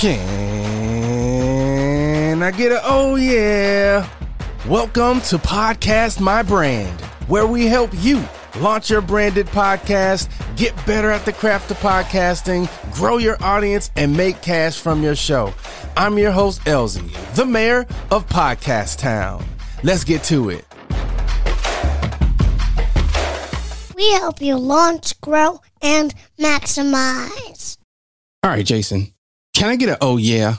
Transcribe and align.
Can 0.00 0.20
I 2.40 2.52
get 2.52 2.70
a 2.70 2.80
oh 2.84 3.16
yeah? 3.16 4.08
Welcome 4.68 5.20
to 5.22 5.38
Podcast 5.38 6.20
My 6.20 6.44
Brand, 6.44 7.00
where 7.26 7.48
we 7.48 7.66
help 7.66 7.90
you 7.94 8.22
launch 8.60 8.90
your 8.90 9.00
branded 9.00 9.48
podcast, 9.48 10.28
get 10.56 10.72
better 10.86 11.10
at 11.10 11.24
the 11.24 11.32
craft 11.32 11.72
of 11.72 11.78
podcasting, 11.78 12.70
grow 12.94 13.16
your 13.16 13.42
audience, 13.42 13.90
and 13.96 14.16
make 14.16 14.40
cash 14.40 14.78
from 14.78 15.02
your 15.02 15.16
show. 15.16 15.52
I'm 15.96 16.16
your 16.16 16.30
host, 16.30 16.60
Elsie, 16.68 17.10
the 17.34 17.44
mayor 17.44 17.84
of 18.12 18.24
Podcast 18.28 18.98
Town. 18.98 19.44
Let's 19.82 20.04
get 20.04 20.22
to 20.24 20.50
it. 20.50 20.64
We 23.96 24.12
help 24.12 24.40
you 24.40 24.58
launch, 24.58 25.20
grow, 25.20 25.60
and 25.82 26.14
maximize. 26.38 27.78
All 28.44 28.50
right, 28.50 28.64
Jason, 28.64 29.12
can 29.54 29.68
I 29.68 29.76
get 29.76 29.88
a 29.88 29.98
oh 30.00 30.16
yeah? 30.16 30.56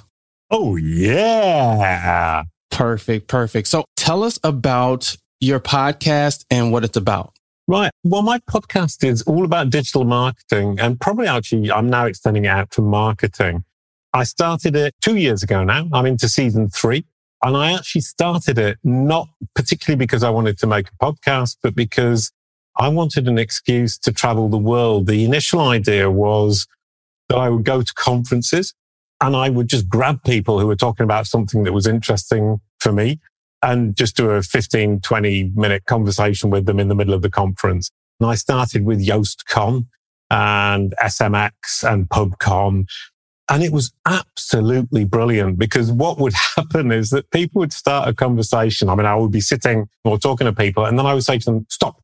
Oh, 0.51 0.77
yeah. 0.77 2.43
Perfect, 2.71 3.27
perfect. 3.27 3.67
So 3.67 3.85
tell 3.95 4.23
us 4.23 4.39
about 4.43 5.15
your 5.39 5.59
podcast 5.59 6.43
and 6.49 6.71
what 6.71 6.83
it's 6.83 6.97
about. 6.97 7.33
Right. 7.67 7.91
Well, 8.03 8.23
my 8.23 8.39
podcast 8.39 9.03
is 9.03 9.21
all 9.23 9.45
about 9.45 9.69
digital 9.69 10.05
marketing 10.05 10.79
and 10.79 10.99
probably 10.99 11.27
actually 11.27 11.71
I'm 11.71 11.87
now 11.87 12.07
extending 12.07 12.45
it 12.45 12.47
out 12.47 12.71
to 12.71 12.81
marketing. 12.81 13.63
I 14.13 14.23
started 14.23 14.75
it 14.75 14.95
two 15.01 15.17
years 15.17 15.43
ago 15.43 15.63
now. 15.63 15.87
I'm 15.93 16.07
into 16.07 16.27
season 16.27 16.67
three 16.67 17.05
and 17.43 17.55
I 17.55 17.73
actually 17.73 18.01
started 18.01 18.57
it 18.57 18.79
not 18.83 19.27
particularly 19.53 19.97
because 19.97 20.23
I 20.23 20.31
wanted 20.31 20.57
to 20.59 20.67
make 20.67 20.87
a 20.87 21.05
podcast, 21.05 21.57
but 21.61 21.75
because 21.75 22.31
I 22.79 22.87
wanted 22.87 23.27
an 23.27 23.37
excuse 23.37 23.99
to 23.99 24.11
travel 24.11 24.49
the 24.49 24.57
world. 24.57 25.05
The 25.05 25.25
initial 25.25 25.59
idea 25.59 26.09
was 26.09 26.65
that 27.27 27.37
I 27.37 27.49
would 27.49 27.65
go 27.65 27.83
to 27.83 27.93
conferences 27.93 28.73
and 29.21 29.35
I 29.35 29.49
would 29.49 29.67
just 29.67 29.89
grab 29.89 30.23
people 30.23 30.59
who 30.59 30.67
were 30.67 30.75
talking 30.75 31.03
about 31.03 31.27
something 31.27 31.63
that 31.63 31.73
was 31.73 31.87
interesting 31.87 32.59
for 32.79 32.91
me 32.91 33.19
and 33.61 33.95
just 33.95 34.15
do 34.15 34.29
a 34.29 34.41
15, 34.41 35.01
20 35.01 35.51
minute 35.55 35.85
conversation 35.85 36.49
with 36.49 36.65
them 36.65 36.79
in 36.79 36.87
the 36.87 36.95
middle 36.95 37.13
of 37.13 37.21
the 37.21 37.29
conference. 37.29 37.91
And 38.19 38.29
I 38.29 38.35
started 38.35 38.85
with 38.85 39.05
YoastCon 39.05 39.87
and 40.29 40.93
SMX 41.01 41.51
and 41.83 42.07
PubCon. 42.07 42.85
And 43.51 43.63
it 43.63 43.71
was 43.71 43.91
absolutely 44.05 45.03
brilliant 45.03 45.57
because 45.57 45.91
what 45.91 46.19
would 46.19 46.33
happen 46.55 46.91
is 46.91 47.09
that 47.09 47.29
people 47.31 47.59
would 47.59 47.73
start 47.73 48.07
a 48.07 48.13
conversation. 48.13 48.89
I 48.89 48.95
mean, 48.95 49.05
I 49.05 49.15
would 49.15 49.31
be 49.31 49.41
sitting 49.41 49.89
or 50.05 50.17
talking 50.17 50.45
to 50.45 50.53
people 50.53 50.85
and 50.85 50.97
then 50.97 51.05
I 51.05 51.13
would 51.13 51.23
say 51.23 51.39
to 51.39 51.45
them, 51.45 51.65
stop. 51.69 52.01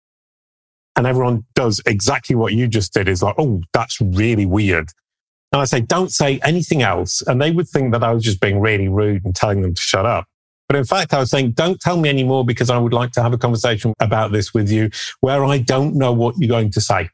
And 0.97 1.05
everyone 1.05 1.45
does 1.55 1.81
exactly 1.85 2.35
what 2.35 2.53
you 2.53 2.67
just 2.67 2.93
did 2.93 3.07
is 3.07 3.21
like, 3.21 3.35
oh, 3.37 3.61
that's 3.73 3.99
really 4.01 4.45
weird. 4.45 4.89
And 5.51 5.61
I 5.61 5.65
say, 5.65 5.79
don't 5.79 6.11
say 6.11 6.39
anything 6.43 6.81
else. 6.81 7.21
And 7.27 7.41
they 7.41 7.51
would 7.51 7.67
think 7.67 7.91
that 7.93 8.03
I 8.03 8.11
was 8.11 8.23
just 8.23 8.41
being 8.41 8.59
really 8.59 8.87
rude 8.87 9.23
and 9.25 9.35
telling 9.35 9.61
them 9.61 9.73
to 9.73 9.81
shut 9.81 10.05
up. 10.05 10.25
But 10.67 10.75
in 10.75 10.83
fact, 10.83 11.13
I 11.13 11.19
was 11.19 11.29
saying, 11.29 11.51
don't 11.51 11.79
tell 11.79 11.97
me 11.97 12.09
anymore 12.09 12.43
because 12.43 12.69
I 12.69 12.77
would 12.77 12.93
like 12.93 13.11
to 13.11 13.21
have 13.21 13.33
a 13.33 13.37
conversation 13.37 13.93
about 13.99 14.31
this 14.31 14.53
with 14.53 14.69
you 14.69 14.89
where 15.21 15.45
I 15.45 15.59
don't 15.59 15.95
know 15.95 16.11
what 16.11 16.35
you're 16.37 16.49
going 16.49 16.71
to 16.71 16.81
say. 16.81 17.09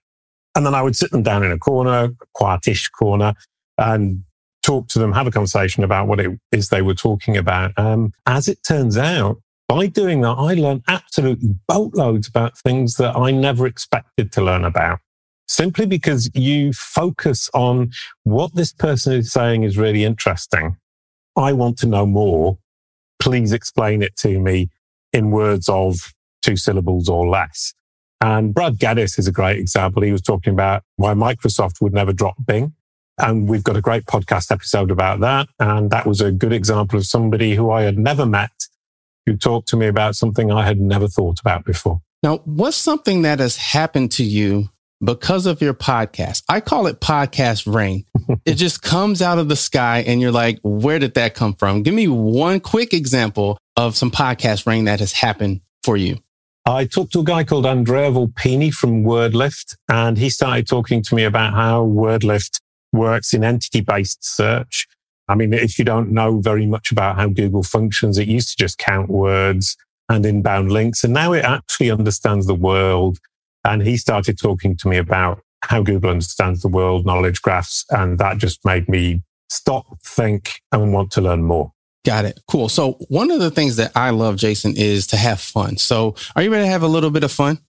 And 0.56 0.66
then 0.66 0.74
I 0.74 0.82
would 0.82 0.96
sit 0.96 1.12
them 1.12 1.24
down 1.24 1.44
in 1.44 1.52
a 1.52 1.58
corner, 1.58 2.06
a 2.06 2.12
quietish 2.38 2.92
corner, 2.92 3.34
and 3.78 4.24
talk 4.64 4.88
to 4.90 5.00
them, 5.00 5.12
have 5.12 5.28
a 5.28 5.32
conversation 5.32 5.84
about 5.84 6.08
what 6.08 6.20
it 6.20 6.32
is 6.52 6.70
they 6.70 6.82
were 6.82 6.94
talking 6.94 7.38
about. 7.38 7.72
Um, 7.78 8.14
as 8.26 8.48
it 8.48 8.64
turns 8.64 8.98
out, 8.98 9.42
by 9.68 9.88
doing 9.88 10.22
that, 10.22 10.36
I 10.38 10.54
learned 10.54 10.84
absolutely 10.88 11.56
boatloads 11.68 12.28
about 12.28 12.58
things 12.58 12.96
that 12.96 13.16
I 13.16 13.32
never 13.32 13.66
expected 13.66 14.32
to 14.34 14.42
learn 14.42 14.66
about 14.66 15.00
simply 15.48 15.86
because 15.86 16.30
you 16.34 16.74
focus 16.74 17.50
on 17.54 17.92
what 18.24 18.56
this 18.56 18.74
person 18.74 19.14
is 19.14 19.32
saying 19.32 19.64
is 19.64 19.78
really 19.78 20.04
interesting. 20.04 20.78
I 21.36 21.54
want 21.54 21.78
to 21.80 21.88
know 21.88 22.06
more. 22.06 22.58
Please 23.20 23.52
explain 23.52 24.02
it 24.02 24.16
to 24.18 24.40
me 24.40 24.70
in 25.14 25.32
words 25.32 25.70
of 25.70 26.14
two 26.42 26.58
syllables 26.58 27.10
or 27.10 27.28
less. 27.28 27.74
And 28.20 28.54
Brad 28.54 28.80
Geddes 28.80 29.18
is 29.18 29.28
a 29.28 29.32
great 29.32 29.58
example. 29.58 30.04
He 30.04 30.12
was 30.12 30.22
talking 30.22 30.54
about 30.54 30.84
why 30.98 31.14
Microsoft 31.14 31.82
would 31.82 31.94
never 31.94 32.14
drop 32.14 32.36
Bing. 32.46 32.74
And 33.18 33.48
we've 33.48 33.64
got 33.64 33.78
a 33.78 33.82
great 33.82 34.06
podcast 34.06 34.52
episode 34.52 34.90
about 34.90 35.20
that. 35.20 35.50
And 35.60 35.92
that 35.92 36.06
was 36.06 36.22
a 36.22 36.32
good 36.32 36.54
example 36.54 36.98
of 36.98 37.06
somebody 37.06 37.56
who 37.56 37.72
I 37.72 37.84
had 37.84 37.98
never 37.98 38.26
met 38.26 38.52
who 39.26 39.36
talked 39.36 39.68
to 39.70 39.78
me 39.78 39.88
about 39.88 40.16
something 40.16 40.52
I 40.52 40.66
had 40.66 40.80
never 40.80 41.08
thought 41.08 41.40
about 41.40 41.66
before. 41.66 42.02
Now, 42.24 42.38
what's 42.46 42.78
something 42.78 43.24
that 43.24 43.40
has 43.40 43.58
happened 43.58 44.12
to 44.14 44.24
you 44.24 44.70
because 45.04 45.46
of 45.46 45.62
your 45.62 45.74
podcast. 45.74 46.44
I 46.50 46.60
call 46.60 46.88
it 46.88 47.00
podcast 47.00 47.72
rain. 47.72 48.06
it 48.46 48.56
just 48.56 48.82
comes 48.82 49.22
out 49.22 49.40
of 49.40 49.50
the 49.50 49.56
sky 49.56 50.04
and 50.06 50.22
you're 50.22 50.32
like, 50.32 50.60
where 50.64 51.00
did 51.00 51.16
that 51.16 51.34
come 51.34 51.54
from? 51.54 51.84
Give 51.84 51.94
me 51.94 52.08
one 52.08 52.60
quick 52.60 52.94
example 52.94 53.58
of 53.78 53.98
some 53.98 54.12
podcast 54.12 54.68
rain 54.68 54.86
that 54.86 55.00
has 55.00 55.14
happened 55.14 55.62
for 55.84 55.98
you. 55.98 56.18
I 56.66 56.86
talked 56.86 57.14
to 57.14 57.22
a 57.22 57.24
guy 57.24 57.44
called 57.44 57.66
Andrea 57.66 58.12
Volpini 58.12 58.72
from 58.72 59.04
WordLift, 59.04 59.76
and 59.90 60.16
he 60.18 60.30
started 60.30 60.68
talking 60.68 61.02
to 61.02 61.16
me 61.16 61.24
about 61.24 61.54
how 61.54 61.86
WordLift 61.86 62.60
works 62.94 63.34
in 63.34 63.44
entity 63.44 63.82
based 63.82 64.24
search. 64.24 64.88
I 65.28 65.36
mean, 65.36 65.54
if 65.54 65.80
you 65.80 65.86
don't 65.86 66.12
know 66.12 66.40
very 66.40 66.68
much 66.68 66.92
about 66.92 67.16
how 67.16 67.30
Google 67.30 67.64
functions, 67.64 68.18
it 68.18 68.28
used 68.28 68.50
to 68.50 68.64
just 68.64 68.78
count 68.78 69.10
words 69.10 69.76
and 70.10 70.26
inbound 70.26 70.72
links. 70.72 71.04
And 71.04 71.14
now 71.14 71.34
it 71.34 71.44
actually 71.44 71.90
understands 71.90 72.46
the 72.46 72.54
world 72.56 73.18
and 73.64 73.82
he 73.82 73.98
started 73.98 74.38
talking 74.38 74.76
to 74.78 74.88
me 74.88 74.98
about 74.98 75.42
how 75.64 75.82
Google 75.84 76.10
understands 76.10 76.62
the 76.62 76.68
world, 76.68 77.06
knowledge 77.06 77.42
graphs. 77.42 77.86
And 77.90 78.18
that 78.20 78.38
just 78.38 78.66
made 78.66 78.90
me 78.90 79.22
stop, 79.50 79.86
think, 80.04 80.62
and 80.72 80.94
want 80.94 81.12
to 81.12 81.22
learn 81.22 81.44
more. 81.44 81.72
Got 82.04 82.26
it. 82.26 82.40
Cool. 82.48 82.68
So 82.68 82.94
one 83.10 83.30
of 83.30 83.40
the 83.40 83.52
things 83.52 83.76
that 83.76 83.92
I 83.96 84.10
love, 84.10 84.38
Jason, 84.38 84.74
is 84.76 85.06
to 85.08 85.18
have 85.18 85.40
fun. 85.40 85.78
So 85.78 86.16
are 86.36 86.42
you 86.42 86.52
ready 86.52 86.66
to 86.66 86.72
have 86.72 86.82
a 86.82 86.88
little 86.88 87.12
bit 87.12 87.24
of 87.24 87.32
fun? 87.32 87.60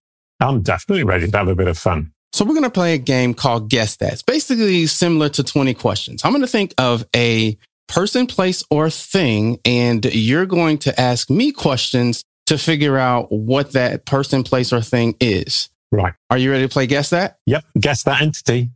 I'm 0.41 0.63
definitely 0.63 1.05
ready 1.05 1.31
to 1.31 1.37
have 1.37 1.49
a 1.49 1.55
bit 1.55 1.69
of 1.69 1.77
fun. 1.77 2.13
So 2.33 2.47
we're 2.47 2.55
going 2.55 2.63
to 2.65 2.71
play 2.71 2.95
a 2.95 2.99
game 2.99 3.35
called 3.35 3.69
Guess 3.69 3.97
That. 3.97 4.15
It's 4.15 4.23
basically 4.23 4.87
similar 4.87 5.29
to 5.29 5.45
20 5.45 5.75
questions. 5.75 6.25
I'm 6.25 6.33
going 6.33 6.41
to 6.41 6.49
think 6.49 6.73
of 6.79 7.05
a 7.15 7.59
person, 7.89 8.27
place, 8.27 8.65
or 8.71 8.89
thing, 8.89 9.59
and 9.67 10.03
you're 10.07 10.47
going 10.47 10.79
to 10.79 10.99
ask 10.99 11.29
me 11.29 11.53
questions 11.53 12.25
to 12.47 12.57
figure 12.57 12.97
out 12.97 13.31
what 13.31 13.73
that 13.73 14.07
person, 14.07 14.43
place, 14.43 14.73
or 14.73 14.81
thing 14.81 15.15
is. 15.21 15.69
Right. 15.93 16.15
Are 16.31 16.39
you 16.39 16.51
ready 16.51 16.67
to 16.67 16.73
play 16.73 16.87
Guess 16.87 17.11
That? 17.11 17.37
Yep. 17.45 17.65
Guess 17.79 18.05
that 18.05 18.23
entity. 18.23 18.71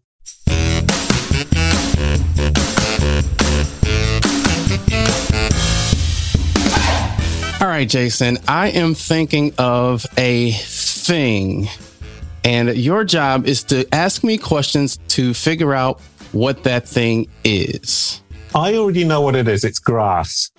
All 7.59 7.69
right, 7.69 7.89
Jason, 7.89 8.37
I 8.47 8.69
am 8.69 8.95
thinking 8.95 9.55
of 9.57 10.05
a 10.19 10.53
thing. 10.53 11.69
And 12.45 12.77
your 12.77 13.03
job 13.03 13.47
is 13.47 13.65
to 13.65 13.89
ask 13.95 14.23
me 14.23 14.37
questions 14.37 14.99
to 15.09 15.33
figure 15.33 15.73
out 15.73 16.01
what 16.33 16.65
that 16.65 16.87
thing 16.87 17.31
is. 17.45 18.21
I 18.55 18.75
already 18.75 19.05
know 19.05 19.23
what 19.23 19.35
it 19.35 19.49
is. 19.49 19.65
It's 19.65 19.79
grass. 19.79 20.51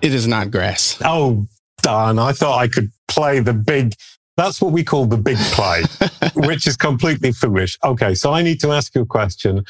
It 0.00 0.14
is 0.14 0.26
not 0.26 0.50
grass. 0.50 0.98
Oh, 1.04 1.46
darn. 1.82 2.18
I 2.18 2.32
thought 2.32 2.58
I 2.58 2.68
could 2.68 2.90
play 3.06 3.40
the 3.40 3.52
big 3.52 3.92
that's 4.38 4.62
what 4.62 4.72
we 4.72 4.84
call 4.84 5.04
the 5.04 5.16
big 5.16 5.36
play, 5.36 5.82
which 6.46 6.68
is 6.68 6.76
completely 6.76 7.32
foolish. 7.32 7.76
Okay, 7.84 8.14
so 8.14 8.32
I 8.32 8.42
need 8.42 8.60
to 8.60 8.70
ask 8.70 8.94
you 8.94 9.02
a 9.02 9.06
question. 9.06 9.64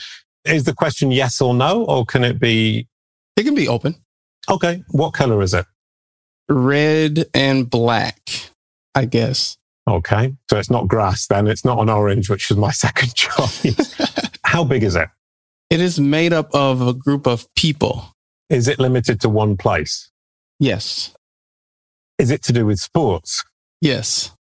Is 0.45 0.65
the 0.65 0.75
question 0.75 1.11
yes 1.11 1.41
or 1.41 1.55
no, 1.55 1.85
or 1.85 2.05
can 2.05 2.23
it 2.23 2.39
be? 2.39 2.87
It 3.37 3.45
can 3.45 3.55
be 3.55 3.67
open. 3.67 3.97
Okay, 4.49 4.85
what 4.91 5.15
color 5.15 5.43
is 5.43 5.55
it? 5.55 5.65
Red 6.51 7.25
and 7.33 7.69
black, 7.69 8.21
I 8.95 9.07
guess. 9.07 9.57
Okay, 9.89 10.35
so 10.51 10.59
it's 10.59 10.71
not 10.71 10.87
grass 10.87 11.27
then. 11.27 11.47
It's 11.47 11.65
not 11.65 11.81
an 11.81 11.89
orange, 11.89 12.29
which 12.29 12.51
is 12.51 12.59
my 12.59 12.71
second 12.85 13.15
choice. 13.15 13.95
How 14.45 14.65
big 14.65 14.83
is 14.83 14.97
it? 14.97 15.09
It 15.71 15.81
is 15.81 15.99
made 15.99 16.35
up 16.35 16.55
of 16.55 16.87
a 16.87 16.93
group 16.93 17.27
of 17.27 17.47
people. 17.55 18.15
Is 18.51 18.69
it 18.69 18.79
limited 18.79 19.19
to 19.23 19.31
one 19.31 19.57
place? 19.57 20.11
Yes. 20.61 21.15
Is 22.19 22.31
it 22.31 22.43
to 22.45 22.53
do 22.53 22.67
with 22.67 22.81
sports? 22.81 23.45
Yes 23.81 24.33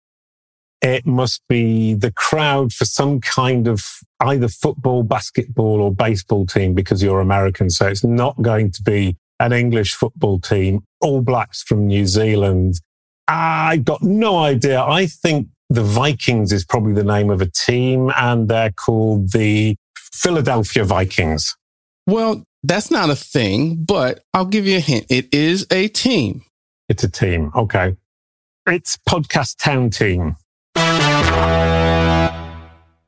it 0.83 1.07
must 1.07 1.43
be 1.49 1.95
the 1.95 2.13
crowd 2.13 2.73
for 2.73 2.85
some 2.85 3.21
kind 3.21 3.67
of 3.67 3.83
either 4.21 4.49
football, 4.49 5.03
basketball, 5.03 5.81
or 5.81 5.93
baseball 5.93 6.47
team 6.47 6.75
because 6.75 7.03
you're 7.03 7.21
American. 7.21 7.71
So 7.71 7.87
it's 7.87 8.05
not 8.05 8.41
going 8.43 8.71
to 8.73 8.83
be 8.83 9.17
an 9.41 9.53
English 9.53 9.95
football 9.95 10.39
team, 10.39 10.83
All 11.01 11.23
Blacks 11.23 11.63
from 11.63 11.87
New 11.87 12.07
Zealand. 12.07 12.81
I've 13.29 13.85
got 13.85 14.03
no 14.03 14.39
idea. 14.39 14.81
I 14.81 15.07
think 15.07 15.49
the 15.71 15.83
Vikings 15.83 16.53
is 16.53 16.65
probably 16.65 16.95
the 16.95 17.05
name 17.05 17.31
of 17.31 17.43
a 17.43 17.51
team, 17.51 18.11
and 18.17 18.49
they're 18.49 18.73
called 18.73 19.33
the 19.33 19.77
Philadelphia 19.97 20.85
Vikings. 20.85 21.55
Well, 22.07 22.43
that's 22.63 22.91
not 22.91 23.11
a 23.11 23.17
thing, 23.17 23.85
but 23.85 24.25
I'll 24.33 24.47
give 24.47 24.67
you 24.67 24.79
a 24.79 24.81
hint. 24.81 25.07
It 25.11 25.33
is 25.33 25.67
a 25.71 25.89
team. 25.89 26.43
It's 26.89 27.05
a 27.05 27.11
team. 27.11 27.53
Okay. 27.55 27.97
It's 28.67 28.97
Podcast 29.09 29.59
Town 29.63 29.91
Team. 29.91 30.37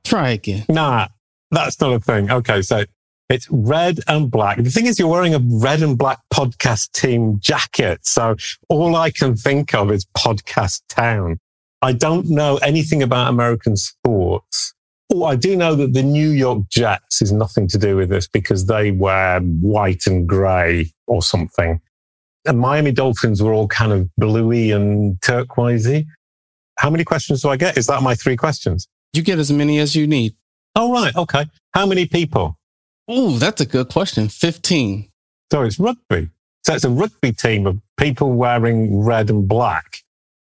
Try 0.04 0.30
again. 0.30 0.64
Nah, 0.68 1.08
that's 1.50 1.80
not 1.80 1.92
a 1.92 2.00
thing. 2.00 2.30
Okay, 2.30 2.62
so 2.62 2.84
It's 3.30 3.48
red 3.48 4.00
and 4.08 4.28
black. 4.28 4.56
The 4.60 4.70
thing 4.70 4.86
is, 4.86 4.98
you're 4.98 5.06
wearing 5.06 5.36
a 5.36 5.40
red 5.40 5.82
and 5.82 5.96
black 5.96 6.18
podcast 6.34 6.90
team 6.90 7.38
jacket. 7.38 8.00
So 8.02 8.34
all 8.68 8.96
I 8.96 9.12
can 9.12 9.36
think 9.36 9.72
of 9.72 9.92
is 9.92 10.04
podcast 10.16 10.82
town. 10.88 11.38
I 11.80 11.92
don't 11.92 12.28
know 12.28 12.56
anything 12.56 13.04
about 13.04 13.30
American 13.30 13.76
sports. 13.76 14.74
Oh, 15.14 15.24
I 15.24 15.36
do 15.36 15.56
know 15.56 15.76
that 15.76 15.92
the 15.94 16.02
New 16.02 16.30
York 16.30 16.68
Jets 16.70 17.22
is 17.22 17.30
nothing 17.30 17.68
to 17.68 17.78
do 17.78 17.96
with 17.96 18.10
this 18.10 18.26
because 18.26 18.66
they 18.66 18.90
wear 18.90 19.38
white 19.40 20.08
and 20.08 20.28
grey 20.28 20.90
or 21.06 21.22
something. 21.22 21.80
And 22.46 22.58
Miami 22.58 22.90
Dolphins 22.90 23.40
were 23.40 23.52
all 23.52 23.68
kind 23.68 23.92
of 23.92 24.08
bluey 24.16 24.72
and 24.72 25.20
turquoisey. 25.22 26.04
How 26.80 26.88
many 26.88 27.04
questions 27.04 27.42
do 27.42 27.50
I 27.50 27.58
get? 27.58 27.76
Is 27.76 27.86
that 27.88 28.02
my 28.02 28.14
three 28.14 28.38
questions? 28.38 28.88
You 29.12 29.20
get 29.20 29.38
as 29.38 29.52
many 29.52 29.78
as 29.80 29.94
you 29.94 30.06
need. 30.06 30.34
Oh, 30.74 30.90
right. 30.90 31.14
Okay. 31.14 31.44
How 31.74 31.84
many 31.84 32.06
people? 32.06 32.56
Oh, 33.06 33.36
that's 33.36 33.60
a 33.60 33.66
good 33.66 33.90
question. 33.90 34.30
15. 34.30 35.06
So 35.52 35.60
it's 35.60 35.78
rugby. 35.78 36.30
So 36.64 36.72
it's 36.72 36.84
a 36.84 36.88
rugby 36.88 37.32
team 37.32 37.66
of 37.66 37.78
people 37.98 38.32
wearing 38.32 39.04
red 39.04 39.28
and 39.28 39.46
black. 39.46 39.98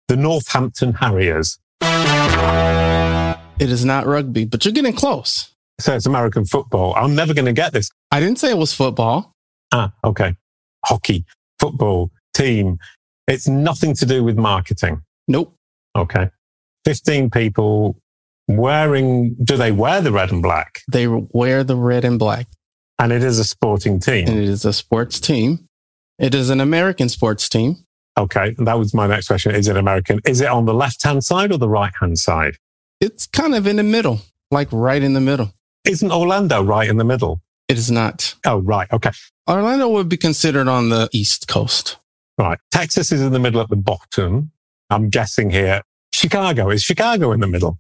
The 0.09 0.17
Northampton 0.17 0.93
Harriers. 0.93 1.59
It 1.81 3.71
is 3.71 3.87
not 3.87 4.05
rugby, 4.05 4.45
but 4.45 4.63
you're 4.63 4.73
getting 4.73 4.93
close. 4.93 5.55
So 5.81 5.95
it's 5.95 6.05
American 6.05 6.45
football. 6.45 6.95
I'm 6.97 7.15
never 7.15 7.33
going 7.33 7.47
to 7.47 7.55
get 7.55 7.73
this. 7.73 7.91
I 8.11 8.21
didn't 8.21 8.41
say 8.41 8.51
it 8.51 8.59
was 8.59 8.75
football. 8.75 9.33
Ah, 9.73 9.91
okay. 10.05 10.37
Hockey, 10.85 11.25
football, 11.59 12.11
team. 12.35 12.79
It's 13.27 13.49
nothing 13.49 13.95
to 13.95 14.05
do 14.05 14.23
with 14.23 14.37
marketing. 14.37 15.01
Nope. 15.29 15.55
Okay. 15.97 16.31
15 16.85 17.31
people 17.31 18.01
wearing, 18.49 19.35
do 19.43 19.57
they 19.57 19.73
wear 19.73 20.01
the 20.01 20.13
red 20.13 20.31
and 20.31 20.43
black? 20.43 20.83
They 20.91 21.07
wear 21.09 21.65
the 21.65 21.77
red 21.77 22.05
and 22.05 22.19
black. 22.19 22.47
And 22.99 23.13
it 23.13 23.23
is 23.23 23.39
a 23.39 23.45
sporting 23.45 24.01
team. 24.01 24.29
And 24.29 24.39
it 24.39 24.49
is 24.49 24.65
a 24.65 24.73
sports 24.73 25.21
team. 25.21 25.69
It 26.19 26.35
is 26.35 26.49
an 26.51 26.61
American 26.61 27.09
sports 27.09 27.49
team. 27.49 27.77
Okay. 28.19 28.55
That 28.59 28.79
was 28.79 28.95
my 28.95 29.07
next 29.07 29.27
question. 29.29 29.55
Is 29.55 29.69
it 29.69 29.77
American? 29.77 30.21
Is 30.25 30.41
it 30.41 30.49
on 30.49 30.65
the 30.65 30.73
left 30.73 31.05
hand 31.05 31.25
side 31.25 31.53
or 31.53 31.59
the 31.59 31.69
right 31.69 31.93
hand 32.01 32.19
side? 32.19 32.57
It's 33.01 33.27
kind 33.27 33.55
of 33.55 33.67
in 33.67 33.77
the 33.77 33.83
middle, 33.83 34.21
like 34.51 34.69
right 34.73 35.03
in 35.03 35.13
the 35.13 35.21
middle. 35.21 35.53
Isn't 35.85 36.11
Orlando 36.11 36.63
right 36.63 36.89
in 36.89 36.97
the 36.97 37.05
middle? 37.05 37.43
It 37.69 37.77
is 37.77 37.91
not. 37.91 38.35
Oh, 38.47 38.59
right. 38.59 38.91
Okay. 38.93 39.11
Orlando 39.49 39.89
would 39.89 40.09
be 40.09 40.17
considered 40.17 40.69
on 40.69 40.89
the 40.89 41.09
East 41.13 41.49
Coast. 41.49 41.99
Right. 42.39 42.59
Texas 42.71 43.13
is 43.13 43.21
in 43.21 43.33
the 43.33 43.39
middle 43.39 43.61
at 43.61 43.69
the 43.69 43.77
bottom. 43.77 44.53
I'm 44.91 45.09
guessing 45.09 45.51
here. 45.51 45.83
Chicago. 46.15 46.71
Is 46.71 46.83
Chicago 46.83 47.33
in 47.33 47.41
the 47.41 47.47
middle? 47.47 47.79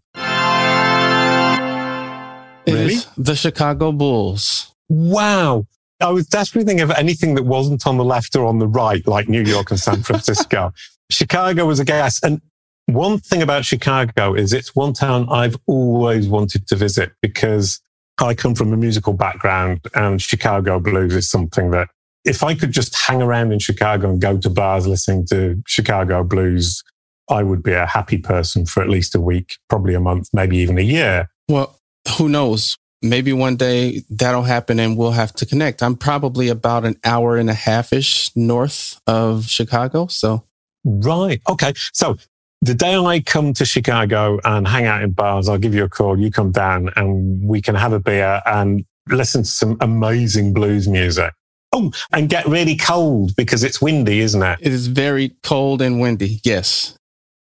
It 2.67 2.73
Really? 2.73 2.95
is 2.95 3.07
the 3.17 3.37
Chicago 3.37 3.93
Bulls. 3.93 4.75
Wow. 4.89 5.67
I 6.01 6.11
was 6.11 6.27
desperately 6.27 6.67
thinking 6.67 6.83
of 6.83 6.91
anything 6.91 7.35
that 7.37 7.45
wasn't 7.45 7.87
on 7.87 7.97
the 7.97 8.05
left 8.05 8.35
or 8.37 8.45
on 8.45 8.59
the 8.59 8.67
right, 8.67 9.07
like 9.07 9.29
New 9.29 9.43
York 9.43 9.71
and 9.71 9.81
San 9.81 10.03
Francisco. 10.03 10.73
Chicago 11.11 11.65
was 11.65 11.79
a 11.81 11.85
guess. 11.85 12.23
And 12.23 12.41
one 12.87 13.19
thing 13.19 13.41
about 13.41 13.65
Chicago 13.65 14.35
is 14.35 14.53
it's 14.53 14.75
one 14.75 14.93
town 14.93 15.27
I've 15.31 15.57
always 15.67 16.29
wanted 16.29 16.67
to 16.69 16.77
visit 16.77 17.13
because 17.23 17.81
I 18.21 18.35
come 18.35 18.55
from 18.55 18.73
a 18.73 18.77
musical 18.77 19.13
background 19.13 19.81
and 19.95 20.21
Chicago 20.21 20.81
blues 20.81 21.15
is 21.15 21.31
something 21.31 21.71
that 21.71 21.89
if 22.25 22.43
I 22.43 22.55
could 22.57 22.73
just 22.73 22.95
hang 22.97 23.23
around 23.23 23.53
in 23.53 23.61
Chicago 23.61 24.11
and 24.11 24.21
go 24.21 24.37
to 24.39 24.51
bars 24.51 24.87
listening 24.87 25.27
to 25.29 25.63
Chicago 25.67 26.25
blues, 26.25 26.83
I 27.29 27.43
would 27.43 27.63
be 27.63 27.73
a 27.73 27.87
happy 27.87 28.19
person 28.19 28.67
for 28.67 28.83
at 28.83 28.89
least 28.89 29.15
a 29.15 29.21
week, 29.21 29.59
probably 29.69 29.95
a 29.95 30.01
month, 30.01 30.29
maybe 30.33 30.59
even 30.59 30.79
a 30.79 30.83
year. 30.83 31.29
Well, 31.49 31.79
who 32.17 32.29
knows? 32.29 32.77
Maybe 33.03 33.33
one 33.33 33.57
day 33.57 34.03
that'll 34.11 34.43
happen 34.43 34.81
and 34.81 34.97
we'll 34.97 35.13
have 35.13 35.33
to 35.35 35.47
connect. 35.47 35.83
I'm 35.83 35.97
probably 35.97 36.49
about 36.49 36.85
an 36.85 36.97
hour 37.05 37.37
and 37.37 37.51
a 37.51 37.55
half 37.55 37.93
ish 37.93 38.35
north 38.35 39.01
of 39.07 39.49
Chicago. 39.49 40.07
So 40.07 40.45
Right. 40.87 41.43
Okay. 41.49 41.75
So 41.93 42.17
the 42.63 42.75
day 42.75 42.97
I 42.97 43.21
come 43.21 43.53
to 43.55 43.65
Chicago 43.65 44.39
and 44.45 44.67
hang 44.67 44.87
out 44.87 45.03
in 45.03 45.11
bars, 45.11 45.49
I'll 45.49 45.59
give 45.59 45.75
you 45.75 45.85
a 45.85 45.89
call. 45.89 46.19
You 46.19 46.31
come 46.31 46.53
down 46.53 46.91
and 46.97 47.47
we 47.47 47.61
can 47.61 47.75
have 47.75 47.93
a 47.93 47.99
beer 47.99 48.41
and 48.47 48.85
listen 49.09 49.43
to 49.43 49.49
some 49.49 49.77
amazing 49.81 50.55
blues 50.55 50.89
music. 50.89 51.35
Oh, 51.73 51.91
and 52.13 52.29
get 52.29 52.47
really 52.47 52.77
cold 52.77 53.35
because 53.37 53.65
it's 53.65 53.83
windy, 53.83 54.21
isn't 54.21 54.43
it? 54.43 54.59
it 54.63 54.73
is 54.73 54.87
very 54.87 55.33
cold 55.43 55.83
and 55.83 56.01
windy. 56.01 56.41
Yes. 56.45 56.97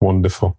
Wonderful. 0.02 0.58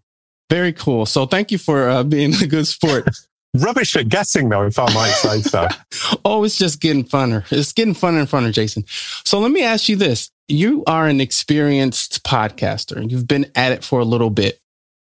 Very 0.50 0.72
cool. 0.72 1.06
So 1.06 1.26
thank 1.26 1.52
you 1.52 1.58
for 1.58 1.90
uh, 1.90 2.04
being 2.04 2.34
a 2.42 2.48
good 2.48 2.66
sport. 2.66 3.10
Rubbish 3.56 3.96
at 3.96 4.10
guessing 4.10 4.50
though, 4.50 4.66
if 4.66 4.80
I 4.80 4.92
might 4.94 5.12
say 5.12 5.42
so. 5.42 5.68
oh, 6.26 6.44
it's 6.44 6.58
just 6.58 6.80
getting 6.80 7.04
funner. 7.04 7.44
It's 7.52 7.74
getting 7.74 7.94
funner 7.94 8.20
and 8.20 8.28
funner, 8.28 8.52
Jason. 8.52 8.86
So 8.88 9.40
let 9.40 9.52
me 9.52 9.62
ask 9.62 9.90
you 9.90 9.96
this. 9.96 10.32
You 10.48 10.84
are 10.88 11.08
an 11.08 11.22
experienced 11.22 12.24
podcaster. 12.24 12.96
and 12.96 13.12
You've 13.12 13.28
been 13.28 13.52
at 13.54 13.74
it 13.74 13.84
for 13.84 14.00
a 14.00 14.06
little 14.06 14.30
bit. 14.30 14.60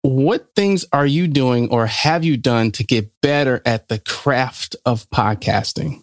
What 0.02 0.48
things 0.56 0.84
are 0.92 1.06
you 1.06 1.28
doing 1.28 1.68
or 1.70 1.86
have 1.86 2.24
you 2.24 2.36
done 2.36 2.72
to 2.72 2.84
get 2.84 3.10
better 3.20 3.62
at 3.64 3.88
the 3.88 3.98
craft 3.98 4.74
of 4.84 5.08
podcasting? 5.10 6.00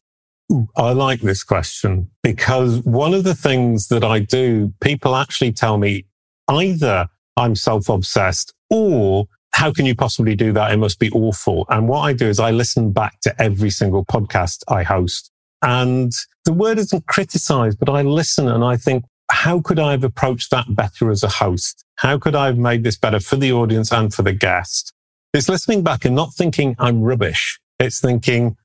Ooh, 0.52 0.68
I 0.76 0.94
like 0.94 1.22
this 1.22 1.44
question 1.44 2.10
because 2.24 2.80
one 2.80 3.14
of 3.14 3.24
the 3.24 3.36
things 3.36 3.88
that 3.88 4.04
I 4.04 4.20
do, 4.20 4.74
people 4.80 5.16
actually 5.16 5.54
tell 5.54 5.78
me 5.78 6.06
either 6.50 7.08
I'm 7.38 7.56
self 7.56 7.90
obsessed 7.90 8.54
or 8.70 9.28
how 9.54 9.72
can 9.72 9.86
you 9.86 9.96
possibly 9.96 10.36
do 10.36 10.54
that? 10.54 10.72
It 10.72 10.78
must 10.78 11.00
be 11.00 11.12
awful. 11.12 11.66
And 11.70 11.88
what 11.88 12.02
I 12.02 12.14
do 12.14 12.28
is 12.28 12.40
I 12.40 12.52
listen 12.52 12.92
back 12.92 13.20
to 13.22 13.42
every 13.42 13.70
single 13.70 14.06
podcast 14.06 14.64
I 14.68 14.84
host. 14.84 15.30
And 15.62 16.12
the 16.46 16.54
word 16.54 16.78
isn't 16.80 17.06
criticized, 17.08 17.78
but 17.78 17.90
I 17.90 18.02
listen 18.02 18.48
and 18.48 18.64
I 18.64 18.78
think, 18.78 19.04
how 19.30 19.62
could 19.62 19.80
I 19.80 19.92
have 19.92 20.04
approached 20.04 20.52
that 20.52 20.74
better 20.76 21.12
as 21.12 21.24
a 21.24 21.30
host? 21.30 21.84
How 21.96 22.18
could 22.18 22.36
I 22.36 22.48
have 22.48 22.58
made 22.58 22.84
this 22.84 22.98
better 22.98 23.20
for 23.20 23.36
the 23.36 23.52
audience 23.52 23.92
and 23.92 24.14
for 24.14 24.24
the 24.24 24.34
guest? 24.34 24.94
It's 25.34 25.48
listening 25.48 25.84
back 25.84 26.04
and 26.04 26.16
not 26.16 26.34
thinking 26.34 26.76
I'm 26.80 27.02
rubbish. 27.02 27.60
It's 27.80 28.02
thinking 28.02 28.58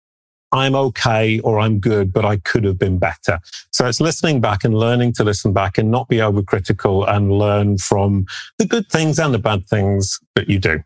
I'm 0.53 0.75
okay 0.75 1.41
or 1.41 1.59
I'm 1.59 1.79
good, 1.79 2.13
but 2.13 2.25
I 2.25 2.37
could 2.39 2.65
have 2.65 2.79
been 2.79 2.99
better. 2.99 3.39
So 3.73 3.87
it's 3.87 4.01
listening 4.01 4.41
back 4.41 4.65
and 4.65 4.75
learning 4.75 5.13
to 5.15 5.25
listen 5.25 5.53
back 5.53 5.79
and 5.79 5.91
not 5.91 6.09
be 6.09 6.17
overcritical 6.17 7.09
and 7.09 7.33
learn 7.33 7.79
from 7.79 8.27
the 8.59 8.67
good 8.67 8.89
things 8.89 9.19
and 9.19 9.35
the 9.35 9.39
bad 9.39 9.67
things 9.69 10.19
that 10.35 10.49
you 10.49 10.59
do. 10.59 10.83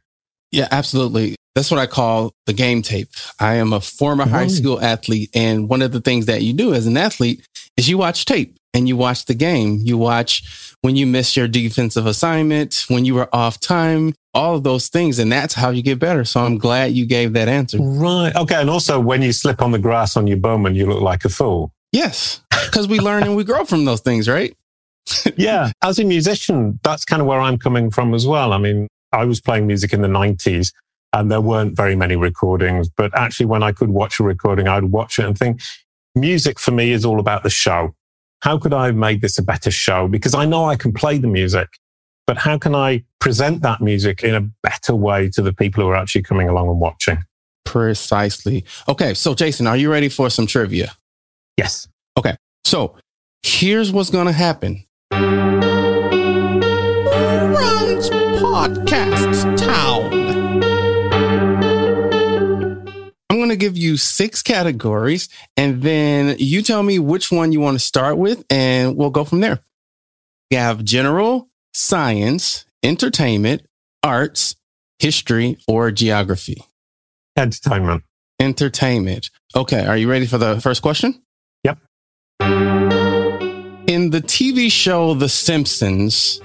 Yeah, 0.51 0.69
absolutely. 0.71 1.37
That's 1.55 1.71
what 1.71 1.81
I 1.81 1.87
call 1.87 2.33
the 2.47 2.53
game 2.53 2.83
tape. 2.83 3.09
I 3.39 3.55
am 3.55 3.73
a 3.73 3.81
former 3.81 4.27
high 4.27 4.47
mm-hmm. 4.47 4.55
school 4.55 4.81
athlete. 4.81 5.31
And 5.35 5.69
one 5.69 5.83
of 5.83 5.93
the 5.93 6.01
things 6.01 6.27
that 6.27 6.43
you 6.43 6.53
do 6.53 6.75
as 6.75 6.87
an 6.87 6.97
athlete 6.97 7.47
is 7.77 7.89
you 7.89 7.99
watch 7.99 8.25
tape 8.25 8.57
and 8.73 8.89
you 8.89 8.97
watch 8.97 9.27
the 9.27 9.35
game. 9.35 9.79
You 9.83 9.99
watch 9.99 10.75
when 10.83 10.97
you 10.97 11.07
miss 11.07 11.37
your 11.37 11.49
defensive 11.49 12.07
assignment, 12.07 12.85
when 12.89 13.05
you 13.05 13.15
were 13.15 13.29
off 13.33 13.61
time, 13.61 14.15
all 14.35 14.57
of 14.57 14.63
those 14.63 14.89
things. 14.89 15.19
And 15.19 15.31
that's 15.31 15.55
how 15.55 15.71
you 15.71 15.83
get 15.83 15.99
better. 15.99 16.25
So 16.25 16.41
I'm 16.41 16.59
glad 16.59 16.93
you 16.93 17.07
gave 17.07 17.33
that 17.33 17.49
answer. 17.49 17.79
Right. 17.81 18.35
Okay. 18.35 18.55
And 18.55 18.71
also 18.71 19.01
when 19.01 19.23
you 19.23 19.33
slip 19.33 19.63
on 19.63 19.73
the 19.73 19.79
grass 19.79 20.17
on 20.17 20.27
your 20.27 20.37
bum 20.37 20.67
and 20.67 20.77
you 20.77 20.87
look 20.87 21.03
like 21.03 21.25
a 21.25 21.29
fool. 21.29 21.73
Yes, 21.93 22.41
because 22.67 22.87
we 22.87 23.01
learn 23.01 23.25
and 23.25 23.35
we 23.35 23.43
grow 23.43 23.65
from 23.65 23.85
those 23.85 24.01
things, 24.01 24.29
right? 24.29 24.57
yeah. 25.37 25.73
As 25.83 25.99
a 25.99 26.05
musician, 26.05 26.79
that's 26.85 27.05
kind 27.05 27.21
of 27.21 27.27
where 27.27 27.41
I'm 27.41 27.59
coming 27.59 27.91
from 27.91 28.15
as 28.15 28.27
well. 28.27 28.53
I 28.53 28.59
mean, 28.59 28.87
I 29.13 29.25
was 29.25 29.41
playing 29.41 29.67
music 29.67 29.93
in 29.93 30.03
the 30.03 30.09
90s 30.09 30.73
and 31.13 31.31
there 31.31 31.41
weren't 31.41 31.77
very 31.77 31.97
many 31.97 32.15
recordings, 32.15 32.89
but 32.89 33.17
actually 33.19 33.47
when 33.47 33.63
I 33.63 33.73
could 33.73 33.91
watch 33.91 34.21
a 34.21 34.23
recording, 34.23 34.69
I'd 34.69 34.85
watch 34.85 35.19
it 35.19 35.25
and 35.25 35.37
think 35.37 35.61
music 36.15 36.59
for 36.59 36.71
me 36.71 36.93
is 36.93 37.05
all 37.05 37.19
about 37.19 37.43
the 37.43 37.51
show. 37.51 37.95
How 38.43 38.59
could 38.59 38.73
I 38.73 38.87
have 38.87 38.97
made 38.97 39.21
this 39.21 39.39
a 39.39 39.43
better 39.43 39.71
show? 39.71 40.09
Because 40.09 40.35
I 40.35 40.47
know 40.47 40.67
I 40.67 40.77
can 40.77 40.93
play 40.93 41.19
the 41.19 41.27
music, 41.27 41.69
but 42.31 42.39
how 42.39 42.57
can 42.57 42.77
I 42.77 43.03
present 43.19 43.63
that 43.63 43.81
music 43.81 44.23
in 44.23 44.37
a 44.37 44.41
better 44.63 44.95
way 44.95 45.29
to 45.31 45.43
the 45.43 45.53
people 45.53 45.83
who 45.83 45.91
are 45.91 45.97
actually 45.97 46.23
coming 46.23 46.49
along 46.49 46.69
and 46.69 46.79
watching? 46.79 47.25
Precisely. 47.65 48.65
Okay. 48.87 49.15
So, 49.15 49.35
Jason, 49.35 49.67
are 49.67 49.77
you 49.77 49.91
ready 49.91 50.09
for 50.09 50.31
some 50.31 50.47
trivia? 50.47 50.93
Yes. 51.57 51.89
Okay, 52.17 52.37
so, 52.63 52.95
here's 53.43 53.91
what's 53.91 54.11
going 54.11 54.29
to 54.29 54.33
happen. 54.33 54.85
Runs 55.11 55.41
Podcasts 58.39 59.57
Town. 59.59 60.15
I'm 63.29 63.39
going 63.39 63.49
to 63.49 63.57
give 63.57 63.77
you 63.77 63.97
six 63.97 64.41
categories, 64.41 65.29
and 65.57 65.83
then 65.83 66.37
you 66.39 66.63
tell 66.63 66.85
me 66.85 67.01
which 67.01 67.33
one 67.33 67.51
you 67.51 67.59
want 67.59 67.75
to 67.75 67.85
start 67.85 68.19
with, 68.19 68.45
and 68.49 68.97
we'll 68.97 69.11
go 69.11 69.25
from 69.25 69.41
there. 69.41 69.59
We 70.53 70.59
have 70.59 70.85
general, 70.85 71.50
science, 71.73 72.65
entertainment, 72.83 73.63
arts, 74.03 74.57
history, 74.99 75.57
or 75.69 75.91
geography. 75.91 76.63
Entertainment. 77.37 78.05
Entertainment. 78.41 79.31
Okay, 79.55 79.87
are 79.87 79.97
you 79.97 80.11
ready 80.11 80.27
for 80.27 80.39
the 80.39 80.61
first 80.61 80.83
question? 80.83 81.23
Yep. 81.65 81.79
In 83.87 84.11
the 84.11 84.23
TV 84.23 84.71
show 84.71 85.15
The 85.15 85.29
Simpsons, 85.29 86.41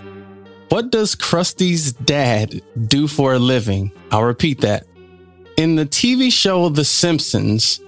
what 0.70 0.92
does 0.92 1.16
Krusty's 1.16 1.94
dad 1.94 2.62
do 2.88 3.08
for 3.08 3.34
a 3.34 3.40
living? 3.40 3.92
I'll 4.12 4.24
repeat 4.24 4.62
that. 4.62 4.86
In 5.58 5.76
the 5.76 5.86
TV 5.86 6.32
show 6.32 6.70
The 6.70 6.84
Simpsons, 6.86 7.82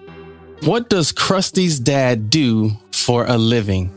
What 0.63 0.89
does 0.89 1.11
Krusty's 1.11 1.79
dad 1.79 2.29
do 2.31 2.71
for 2.91 3.25
a 3.25 3.37
living? 3.37 3.91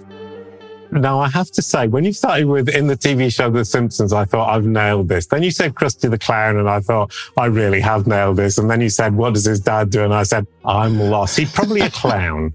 Now, 0.92 1.20
I 1.20 1.28
have 1.28 1.50
to 1.52 1.62
say, 1.62 1.86
when 1.86 2.04
you 2.04 2.12
started 2.12 2.46
with 2.46 2.68
in 2.68 2.88
the 2.88 2.96
TV 2.96 3.32
show 3.32 3.48
The 3.48 3.64
Simpsons, 3.64 4.12
I 4.12 4.24
thought 4.24 4.48
I've 4.54 4.64
nailed 4.66 5.08
this. 5.08 5.26
Then 5.26 5.42
you 5.42 5.50
said 5.52 5.74
Krusty 5.74 6.10
the 6.10 6.18
Clown, 6.18 6.56
and 6.56 6.68
I 6.68 6.80
thought 6.80 7.14
I 7.36 7.46
really 7.46 7.80
have 7.80 8.06
nailed 8.08 8.36
this. 8.38 8.58
And 8.58 8.68
then 8.68 8.80
you 8.80 8.88
said, 8.88 9.14
What 9.14 9.34
does 9.34 9.44
his 9.44 9.60
dad 9.60 9.90
do? 9.90 10.02
And 10.02 10.12
I 10.12 10.24
said, 10.24 10.46
I'm 10.64 10.98
lost. 10.98 11.36
He's 11.38 11.52
probably 11.52 11.80
a 11.82 11.90
clown. 11.90 12.54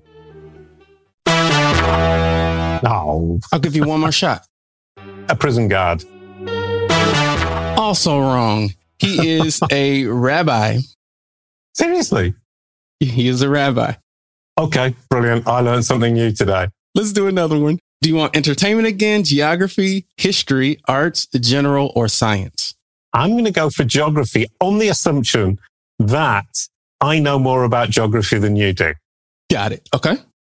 Oh, 2.87 3.39
I'll 3.51 3.59
give 3.59 3.75
you 3.75 3.83
one 3.85 4.01
more 4.01 4.11
shot. 4.11 4.45
a 5.29 5.35
prison 5.35 5.67
guard. 5.69 6.03
Also 7.79 8.19
wrong. 8.19 8.69
He 8.99 9.31
is 9.37 9.59
a 9.71 10.05
rabbi. 10.05 10.79
Seriously? 11.73 12.35
He 12.99 13.27
is 13.27 13.41
a 13.41 13.49
rabbi. 13.49 13.93
Okay, 14.57 14.93
brilliant. 15.09 15.47
I 15.47 15.61
learned 15.61 15.85
something 15.85 16.13
new 16.13 16.31
today. 16.31 16.67
Let's 16.93 17.11
do 17.11 17.27
another 17.27 17.57
one. 17.57 17.79
Do 18.01 18.09
you 18.09 18.15
want 18.15 18.35
entertainment 18.35 18.87
again, 18.87 19.23
geography, 19.23 20.05
history, 20.17 20.79
arts, 20.87 21.27
general, 21.27 21.91
or 21.95 22.07
science? 22.07 22.75
I'm 23.13 23.31
going 23.31 23.45
to 23.45 23.51
go 23.51 23.69
for 23.69 23.83
geography 23.83 24.47
on 24.59 24.77
the 24.77 24.89
assumption 24.89 25.57
that 25.99 26.67
I 27.01 27.19
know 27.19 27.39
more 27.39 27.63
about 27.63 27.89
geography 27.89 28.37
than 28.37 28.55
you 28.55 28.73
do. 28.73 28.93
Got 29.49 29.71
it. 29.71 29.87
Okay. 29.93 30.17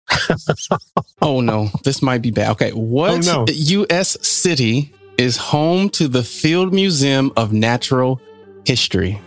oh 1.20 1.40
no, 1.40 1.68
this 1.84 2.00
might 2.00 2.22
be 2.22 2.30
bad. 2.30 2.52
Okay. 2.52 2.70
What 2.70 3.28
Oh, 3.28 3.44
no. 3.44 3.46
U.S. 3.52 4.16
city 4.26 4.94
is 5.18 5.36
home 5.36 5.90
to 5.90 6.08
the 6.08 6.22
Field 6.22 6.72
Museum 6.72 7.32
of 7.36 7.52
Natural 7.52 8.20
History? 8.64 9.20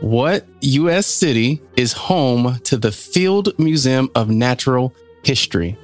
What 0.00 0.46
U.S. 0.60 1.06
city 1.06 1.62
is 1.76 1.92
home 1.92 2.58
to 2.64 2.76
the 2.76 2.92
Field 2.92 3.56
Museum 3.58 4.10
of 4.14 4.28
Natural 4.28 4.92
History? 5.22 5.78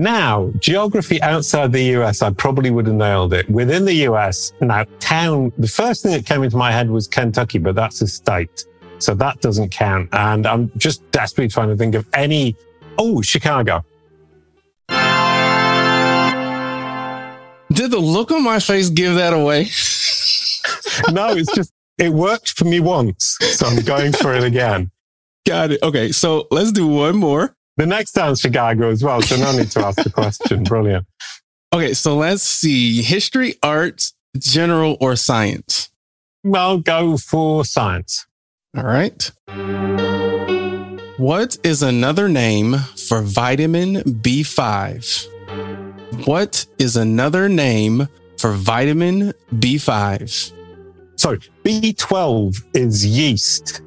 Now, 0.00 0.50
geography 0.60 1.20
outside 1.20 1.72
the 1.72 1.82
US, 1.96 2.22
I 2.22 2.30
probably 2.30 2.70
would 2.70 2.86
have 2.86 2.96
nailed 2.96 3.34
it. 3.34 3.46
Within 3.50 3.84
the 3.84 3.92
US, 4.08 4.54
now, 4.62 4.86
town, 4.98 5.52
the 5.58 5.68
first 5.68 6.02
thing 6.02 6.12
that 6.12 6.24
came 6.24 6.42
into 6.42 6.56
my 6.56 6.72
head 6.72 6.88
was 6.88 7.06
Kentucky, 7.06 7.58
but 7.58 7.74
that's 7.74 8.00
a 8.00 8.06
state. 8.06 8.64
So 8.98 9.14
that 9.16 9.42
doesn't 9.42 9.68
count. 9.68 10.08
And 10.14 10.46
I'm 10.46 10.72
just 10.78 11.02
desperately 11.10 11.48
trying 11.48 11.68
to 11.68 11.76
think 11.76 11.94
of 11.94 12.06
any. 12.14 12.56
Oh, 12.96 13.20
Chicago. 13.20 13.84
Did 17.70 17.90
the 17.90 18.00
look 18.00 18.30
on 18.30 18.42
my 18.42 18.58
face 18.58 18.88
give 18.88 19.16
that 19.16 19.34
away? 19.34 19.68
No, 21.12 21.28
it's 21.30 21.52
just, 21.54 21.72
it 21.98 22.10
worked 22.10 22.58
for 22.58 22.64
me 22.66 22.78
once. 22.78 23.38
So 23.40 23.66
I'm 23.66 23.82
going 23.84 24.12
for 24.12 24.34
it 24.34 24.44
again. 24.44 24.90
Got 25.46 25.72
it. 25.72 25.82
Okay. 25.82 26.12
So 26.12 26.46
let's 26.50 26.72
do 26.72 26.86
one 26.86 27.16
more. 27.16 27.56
The 27.80 27.86
next 27.86 28.12
sounds 28.12 28.40
Chicago 28.40 28.90
as 28.90 29.02
well. 29.02 29.22
So 29.22 29.36
no 29.36 29.56
need 29.56 29.70
to 29.70 29.80
ask 29.80 30.02
the 30.02 30.10
question. 30.10 30.64
Brilliant. 30.64 31.06
Okay. 31.72 31.94
So 31.94 32.14
let's 32.14 32.42
see 32.42 33.00
history, 33.00 33.54
arts, 33.62 34.12
general, 34.36 34.98
or 35.00 35.16
science. 35.16 35.90
I'll 36.54 36.80
go 36.80 37.16
for 37.16 37.64
science. 37.64 38.26
All 38.76 38.84
right. 38.84 39.32
What 41.16 41.56
is 41.64 41.82
another 41.82 42.28
name 42.28 42.74
for 43.08 43.22
vitamin 43.22 43.94
B5? 43.96 46.26
What 46.26 46.66
is 46.78 46.96
another 46.96 47.48
name 47.48 48.08
for 48.38 48.52
vitamin 48.52 49.32
B5? 49.54 50.52
Sorry, 51.16 51.38
B12 51.64 52.62
is 52.74 53.06
yeast. 53.06 53.80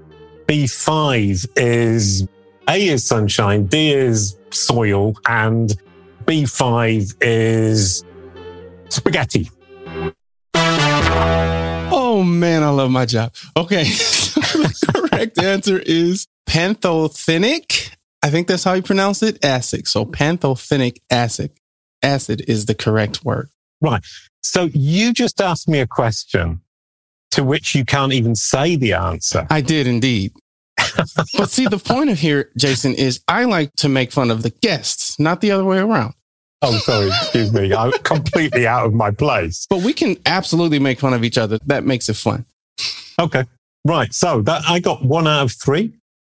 B5 0.48 1.48
is 1.58 2.28
A 2.68 2.88
is 2.88 3.06
sunshine, 3.06 3.66
D 3.66 3.94
is 3.94 4.38
soil, 4.52 5.16
and 5.28 5.74
B5 6.26 7.16
is 7.22 8.04
spaghetti. 8.90 9.50
Oh 10.56 12.24
man, 12.24 12.64
I 12.64 12.70
love 12.70 12.92
my 12.92 13.06
job. 13.06 13.34
Okay. 13.58 13.86
The 14.54 15.10
correct 15.10 15.42
answer 15.42 15.80
is 15.80 16.28
pantothenic. 16.48 17.96
I 18.22 18.30
think 18.30 18.48
that's 18.48 18.64
how 18.64 18.74
you 18.74 18.84
pronounce 18.84 19.24
it. 19.24 19.44
Acid. 19.44 19.88
So 19.88 20.06
pantothenic 20.06 21.00
acid. 21.10 21.52
Acid 22.04 22.44
is 22.48 22.68
the 22.68 22.76
correct 22.76 23.26
word. 23.26 23.50
Right. 23.82 24.04
So 24.42 24.70
you 24.74 25.12
just 25.12 25.42
asked 25.42 25.68
me 25.68 25.80
a 25.80 25.88
question 25.88 26.62
to 27.32 27.44
which 27.44 27.74
you 27.74 27.84
can't 27.84 28.14
even 28.14 28.36
say 28.36 28.76
the 28.76 28.94
answer. 28.94 29.48
I 29.50 29.62
did 29.62 29.88
indeed. 29.88 30.34
but 31.38 31.50
see, 31.50 31.68
the 31.68 31.78
point 31.78 32.10
of 32.10 32.20
here, 32.20 32.52
Jason, 32.58 32.94
is 32.94 33.22
I 33.28 33.46
like 33.46 33.74
to 33.78 33.90
make 33.90 34.12
fun 34.12 34.32
of 34.32 34.44
the 34.44 34.50
guests, 34.50 35.20
not 35.20 35.42
the 35.42 35.52
other 35.52 35.66
way 35.66 35.80
around. 35.80 36.14
Oh, 36.62 36.78
sorry, 36.78 37.08
excuse 37.08 37.52
me. 37.52 37.74
I'm 37.74 37.92
completely 38.04 38.66
out 38.66 38.86
of 38.86 38.94
my 38.94 39.12
place. 39.12 39.68
But 39.70 39.84
we 39.84 39.94
can 39.94 40.16
absolutely 40.26 40.80
make 40.80 41.00
fun 41.00 41.14
of 41.14 41.24
each 41.24 41.38
other. 41.38 41.60
That 41.66 41.84
makes 41.84 42.08
it 42.08 42.16
fun. 42.16 42.46
Okay. 43.20 43.44
Right. 43.86 44.14
So 44.14 44.42
that 44.44 44.64
I 44.68 44.80
got 44.80 45.04
one 45.04 45.28
out 45.28 45.44
of 45.44 45.52
three. 45.52 45.94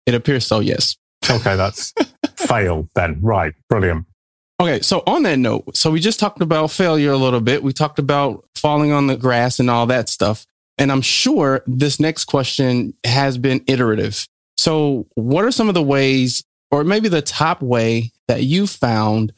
It 0.06 0.14
appears 0.14 0.46
so, 0.46 0.60
yes. 0.60 0.96
Okay, 1.30 1.56
that's 1.56 1.94
fail 2.36 2.88
then. 2.96 3.20
Right. 3.22 3.54
Brilliant. 3.70 4.06
Okay, 4.62 4.82
so 4.82 5.04
on 5.06 5.24
that 5.24 5.40
note, 5.40 5.76
so 5.76 5.92
we 5.92 6.00
just 6.00 6.20
talked 6.20 6.42
about 6.42 6.72
failure 6.72 7.12
a 7.12 7.18
little 7.18 7.42
bit. 7.42 7.64
We 7.64 7.74
talked 7.74 8.00
about 8.00 8.46
falling 8.56 8.92
on 8.92 9.08
the 9.08 9.18
grass 9.18 9.60
and 9.60 9.70
all 9.70 9.86
that 9.88 10.08
stuff. 10.08 10.46
And 10.78 10.92
I'm 10.92 11.02
sure 11.02 11.64
this 11.68 12.00
next 12.00 12.26
question 12.26 12.94
has 13.04 13.38
been 13.38 13.64
iterative. 13.68 14.26
So, 14.58 15.08
what 15.16 15.46
are 15.46 15.52
some 15.52 15.68
of 15.68 15.74
the 15.74 15.84
ways, 15.84 16.44
or 16.72 16.84
maybe 16.84 17.10
the 17.10 17.22
top 17.22 17.62
way 17.62 18.12
that 18.28 18.44
you 18.44 18.68
found 18.68 19.34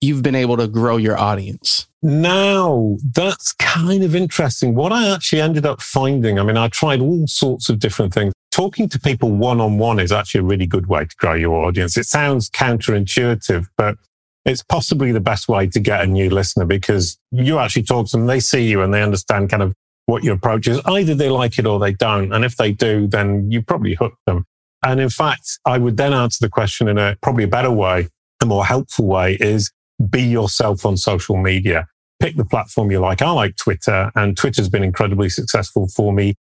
you've 0.00 0.22
been 0.22 0.34
able 0.34 0.56
to 0.56 0.68
grow 0.68 0.96
your 0.96 1.16
audience? 1.16 1.86
Now, 2.02 2.96
that's 3.14 3.52
kind 3.54 4.02
of 4.02 4.14
interesting. 4.14 4.74
What 4.74 4.92
I 4.92 5.12
actually 5.14 5.40
ended 5.40 5.64
up 5.64 5.80
finding, 5.80 6.38
I 6.38 6.42
mean, 6.42 6.58
I 6.58 6.68
tried 6.68 7.00
all 7.00 7.26
sorts 7.26 7.68
of 7.68 7.78
different 7.78 8.12
things. 8.12 8.32
Talking 8.52 8.88
to 8.90 9.00
people 9.00 9.32
one 9.32 9.60
on 9.60 9.78
one 9.78 9.98
is 9.98 10.12
actually 10.12 10.40
a 10.40 10.44
really 10.44 10.66
good 10.66 10.86
way 10.86 11.06
to 11.06 11.16
grow 11.16 11.34
your 11.34 11.64
audience. 11.64 11.96
It 11.96 12.04
sounds 12.04 12.50
counterintuitive, 12.50 13.66
but 13.78 13.96
it's 14.44 14.62
possibly 14.62 15.12
the 15.12 15.20
best 15.20 15.48
way 15.48 15.66
to 15.68 15.80
get 15.80 16.02
a 16.02 16.06
new 16.06 16.28
listener 16.28 16.66
because 16.66 17.18
you 17.30 17.58
actually 17.58 17.84
talk 17.84 18.06
to 18.08 18.16
them, 18.16 18.26
they 18.26 18.40
see 18.40 18.68
you 18.68 18.82
and 18.82 18.92
they 18.92 19.02
understand 19.02 19.48
kind 19.48 19.62
of 19.62 19.72
what 20.06 20.22
your 20.22 20.34
approach 20.34 20.68
is. 20.68 20.80
Either 20.84 21.14
they 21.14 21.30
like 21.30 21.58
it 21.58 21.66
or 21.66 21.78
they 21.78 21.92
don't. 21.92 22.32
And 22.32 22.44
if 22.44 22.56
they 22.56 22.72
do, 22.72 23.06
then 23.06 23.50
you 23.50 23.62
probably 23.62 23.94
hook 23.94 24.14
them. 24.26 24.44
And 24.84 25.00
in 25.00 25.08
fact, 25.08 25.58
I 25.64 25.78
would 25.78 25.96
then 25.96 26.12
answer 26.12 26.38
the 26.44 26.50
question 26.50 26.88
in 26.88 26.98
a 26.98 27.16
probably 27.22 27.44
a 27.44 27.48
better 27.48 27.70
way, 27.70 28.08
a 28.42 28.46
more 28.46 28.64
helpful 28.64 29.06
way 29.06 29.36
is 29.40 29.72
be 30.10 30.22
yourself 30.22 30.84
on 30.84 30.96
social 30.96 31.36
media. 31.36 31.86
Pick 32.20 32.36
the 32.36 32.44
platform 32.44 32.90
you 32.90 33.00
like. 33.00 33.22
I 33.22 33.30
like 33.30 33.56
Twitter 33.56 34.12
and 34.14 34.36
Twitter's 34.36 34.68
been 34.68 34.84
incredibly 34.84 35.28
successful 35.30 35.88
for 35.88 36.12
me 36.12 36.34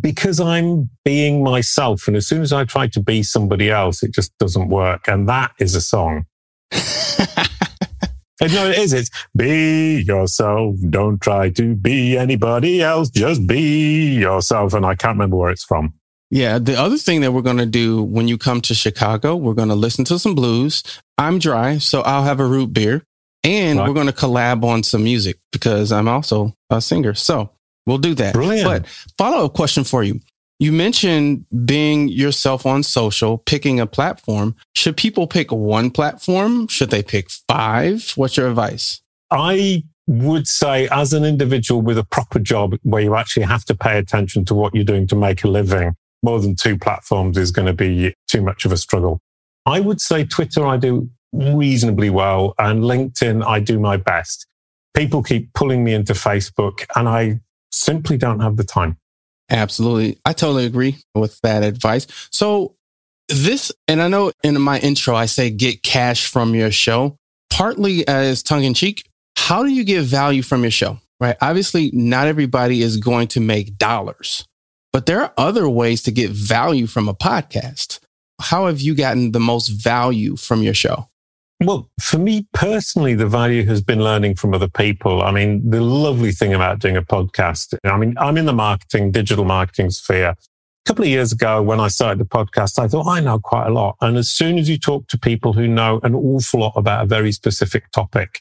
because 0.00 0.40
I'm 0.40 0.88
being 1.04 1.44
myself. 1.44 2.08
And 2.08 2.16
as 2.16 2.26
soon 2.26 2.42
as 2.42 2.52
I 2.52 2.64
try 2.64 2.86
to 2.88 3.00
be 3.00 3.22
somebody 3.22 3.70
else, 3.70 4.02
it 4.02 4.12
just 4.12 4.36
doesn't 4.38 4.68
work. 4.68 5.06
And 5.06 5.28
that 5.28 5.52
is 5.58 5.74
a 5.74 5.80
song. 5.80 6.24
No, 8.40 8.70
it 8.70 8.78
is. 8.78 8.94
It's 8.94 9.10
be 9.36 10.02
yourself. 10.06 10.76
Don't 10.88 11.20
try 11.20 11.50
to 11.50 11.74
be 11.74 12.16
anybody 12.16 12.80
else. 12.80 13.10
Just 13.10 13.46
be 13.46 14.14
yourself. 14.14 14.72
And 14.72 14.86
I 14.86 14.94
can't 14.94 15.16
remember 15.16 15.36
where 15.36 15.50
it's 15.50 15.64
from. 15.64 15.92
Yeah. 16.30 16.58
The 16.58 16.78
other 16.78 16.96
thing 16.96 17.20
that 17.22 17.32
we're 17.32 17.42
going 17.42 17.58
to 17.58 17.66
do 17.66 18.02
when 18.02 18.28
you 18.28 18.38
come 18.38 18.60
to 18.62 18.74
Chicago, 18.74 19.36
we're 19.36 19.54
going 19.54 19.68
to 19.68 19.74
listen 19.74 20.04
to 20.06 20.18
some 20.18 20.34
blues. 20.34 20.82
I'm 21.18 21.38
dry, 21.38 21.78
so 21.78 22.02
I'll 22.02 22.22
have 22.24 22.40
a 22.40 22.46
root 22.46 22.72
beer. 22.72 23.02
And 23.42 23.78
Right. 23.78 23.88
we're 23.88 23.94
going 23.94 24.06
to 24.06 24.12
collab 24.12 24.64
on 24.64 24.82
some 24.82 25.02
music 25.02 25.38
because 25.50 25.92
I'm 25.92 26.08
also 26.08 26.54
a 26.68 26.80
singer. 26.80 27.14
So 27.14 27.50
we'll 27.86 27.98
do 27.98 28.14
that. 28.14 28.34
Brilliant. 28.34 28.66
But 28.68 28.86
follow 29.18 29.46
up 29.46 29.54
question 29.54 29.82
for 29.82 30.02
you. 30.04 30.20
You 30.58 30.72
mentioned 30.72 31.46
being 31.64 32.08
yourself 32.08 32.66
on 32.66 32.82
social, 32.82 33.38
picking 33.38 33.80
a 33.80 33.86
platform. 33.86 34.54
Should 34.76 34.98
people 34.98 35.26
pick 35.26 35.50
one 35.50 35.90
platform? 35.90 36.68
Should 36.68 36.90
they 36.90 37.02
pick 37.02 37.30
five? 37.48 38.12
What's 38.14 38.36
your 38.36 38.46
advice? 38.48 39.00
I 39.30 39.84
would 40.06 40.46
say, 40.46 40.86
as 40.92 41.14
an 41.14 41.24
individual 41.24 41.80
with 41.80 41.96
a 41.96 42.04
proper 42.04 42.38
job 42.40 42.74
where 42.82 43.00
you 43.00 43.14
actually 43.14 43.44
have 43.46 43.64
to 43.66 43.74
pay 43.74 43.96
attention 43.96 44.44
to 44.46 44.54
what 44.54 44.74
you're 44.74 44.84
doing 44.84 45.06
to 45.06 45.16
make 45.16 45.44
a 45.44 45.48
living, 45.48 45.94
more 46.22 46.40
than 46.40 46.54
two 46.54 46.76
platforms 46.78 47.36
is 47.36 47.50
going 47.50 47.66
to 47.66 47.72
be 47.72 48.14
too 48.28 48.42
much 48.42 48.64
of 48.64 48.72
a 48.72 48.76
struggle. 48.76 49.20
I 49.66 49.80
would 49.80 50.00
say 50.00 50.24
Twitter, 50.24 50.66
I 50.66 50.76
do 50.76 51.08
reasonably 51.32 52.10
well, 52.10 52.54
and 52.58 52.82
LinkedIn, 52.82 53.44
I 53.44 53.60
do 53.60 53.78
my 53.78 53.96
best. 53.96 54.46
People 54.94 55.22
keep 55.22 55.52
pulling 55.54 55.84
me 55.84 55.94
into 55.94 56.12
Facebook, 56.12 56.84
and 56.96 57.08
I 57.08 57.40
simply 57.70 58.16
don't 58.16 58.40
have 58.40 58.56
the 58.56 58.64
time. 58.64 58.96
Absolutely. 59.48 60.18
I 60.24 60.32
totally 60.32 60.66
agree 60.66 60.98
with 61.14 61.40
that 61.42 61.62
advice. 61.62 62.06
So, 62.30 62.74
this, 63.28 63.70
and 63.86 64.02
I 64.02 64.08
know 64.08 64.32
in 64.42 64.60
my 64.60 64.78
intro, 64.80 65.14
I 65.14 65.26
say 65.26 65.50
get 65.50 65.82
cash 65.82 66.26
from 66.26 66.54
your 66.54 66.72
show, 66.72 67.16
partly 67.48 68.06
as 68.08 68.42
tongue 68.42 68.64
in 68.64 68.74
cheek. 68.74 69.04
How 69.36 69.62
do 69.62 69.70
you 69.70 69.84
get 69.84 70.02
value 70.02 70.42
from 70.42 70.62
your 70.62 70.70
show? 70.70 70.98
Right. 71.20 71.36
Obviously, 71.40 71.90
not 71.92 72.26
everybody 72.26 72.82
is 72.82 72.96
going 72.96 73.28
to 73.28 73.40
make 73.40 73.76
dollars, 73.76 74.44
but 74.92 75.06
there 75.06 75.20
are 75.20 75.32
other 75.36 75.68
ways 75.68 76.02
to 76.02 76.10
get 76.10 76.30
value 76.30 76.86
from 76.86 77.08
a 77.08 77.14
podcast. 77.14 78.00
how 78.42 78.66
have 78.66 78.80
you 78.80 78.94
gotten 78.94 79.32
the 79.32 79.40
most 79.40 79.68
value 79.68 80.34
from 80.34 80.62
your 80.62 80.72
show? 80.72 81.10
Well, 81.62 81.90
for 82.00 82.16
me 82.16 82.46
personally, 82.54 83.14
the 83.14 83.26
value 83.26 83.66
has 83.66 83.82
been 83.82 84.02
learning 84.02 84.36
from 84.36 84.54
other 84.54 84.68
people. 84.68 85.22
I 85.22 85.30
mean, 85.30 85.68
the 85.68 85.82
lovely 85.82 86.32
thing 86.32 86.54
about 86.54 86.78
doing 86.78 86.96
a 86.96 87.02
podcast, 87.02 87.76
I 87.84 87.98
mean, 87.98 88.16
I'm 88.18 88.38
in 88.38 88.46
the 88.46 88.54
marketing, 88.54 89.10
digital 89.10 89.44
marketing 89.44 89.90
sphere. 89.90 90.30
A 90.30 90.36
couple 90.86 91.04
of 91.04 91.10
years 91.10 91.32
ago, 91.32 91.60
when 91.60 91.78
I 91.78 91.88
started 91.88 92.18
the 92.18 92.24
podcast, 92.24 92.78
I 92.78 92.88
thought 92.88 93.06
I 93.06 93.20
know 93.20 93.38
quite 93.38 93.66
a 93.66 93.72
lot. 93.74 93.96
And 94.00 94.16
as 94.16 94.30
soon 94.30 94.58
as 94.58 94.70
you 94.70 94.78
talk 94.78 95.06
to 95.08 95.18
people 95.18 95.52
who 95.52 95.68
know 95.68 96.00
an 96.02 96.14
awful 96.14 96.60
lot 96.60 96.72
about 96.76 97.04
a 97.04 97.06
very 97.06 97.30
specific 97.30 97.90
topic, 97.92 98.40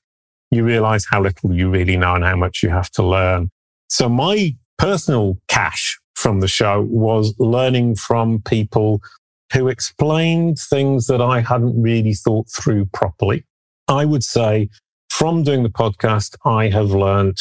you 0.49 0.63
realize 0.63 1.05
how 1.11 1.21
little 1.21 1.53
you 1.53 1.69
really 1.69 1.97
know 1.97 2.15
and 2.15 2.23
how 2.23 2.37
much 2.37 2.63
you 2.63 2.69
have 2.69 2.89
to 2.91 3.03
learn. 3.03 3.49
So 3.89 4.07
my 4.07 4.55
personal 4.77 5.37
cash 5.49 5.98
from 6.19 6.41
the 6.41 6.47
show 6.47 6.85
was 6.89 7.33
learning 7.39 7.95
from 7.95 8.41
people 8.41 9.01
who 9.53 9.69
explained 9.69 10.59
things 10.59 11.07
that 11.07 11.21
I 11.21 11.39
hadn't 11.39 11.81
really 11.81 12.13
thought 12.13 12.49
through 12.49 12.87
properly. 12.87 13.45
I 13.87 14.03
would 14.03 14.23
say 14.23 14.69
from 15.09 15.43
doing 15.43 15.63
the 15.63 15.69
podcast, 15.69 16.35
I 16.43 16.67
have 16.67 16.91
learned, 16.91 17.39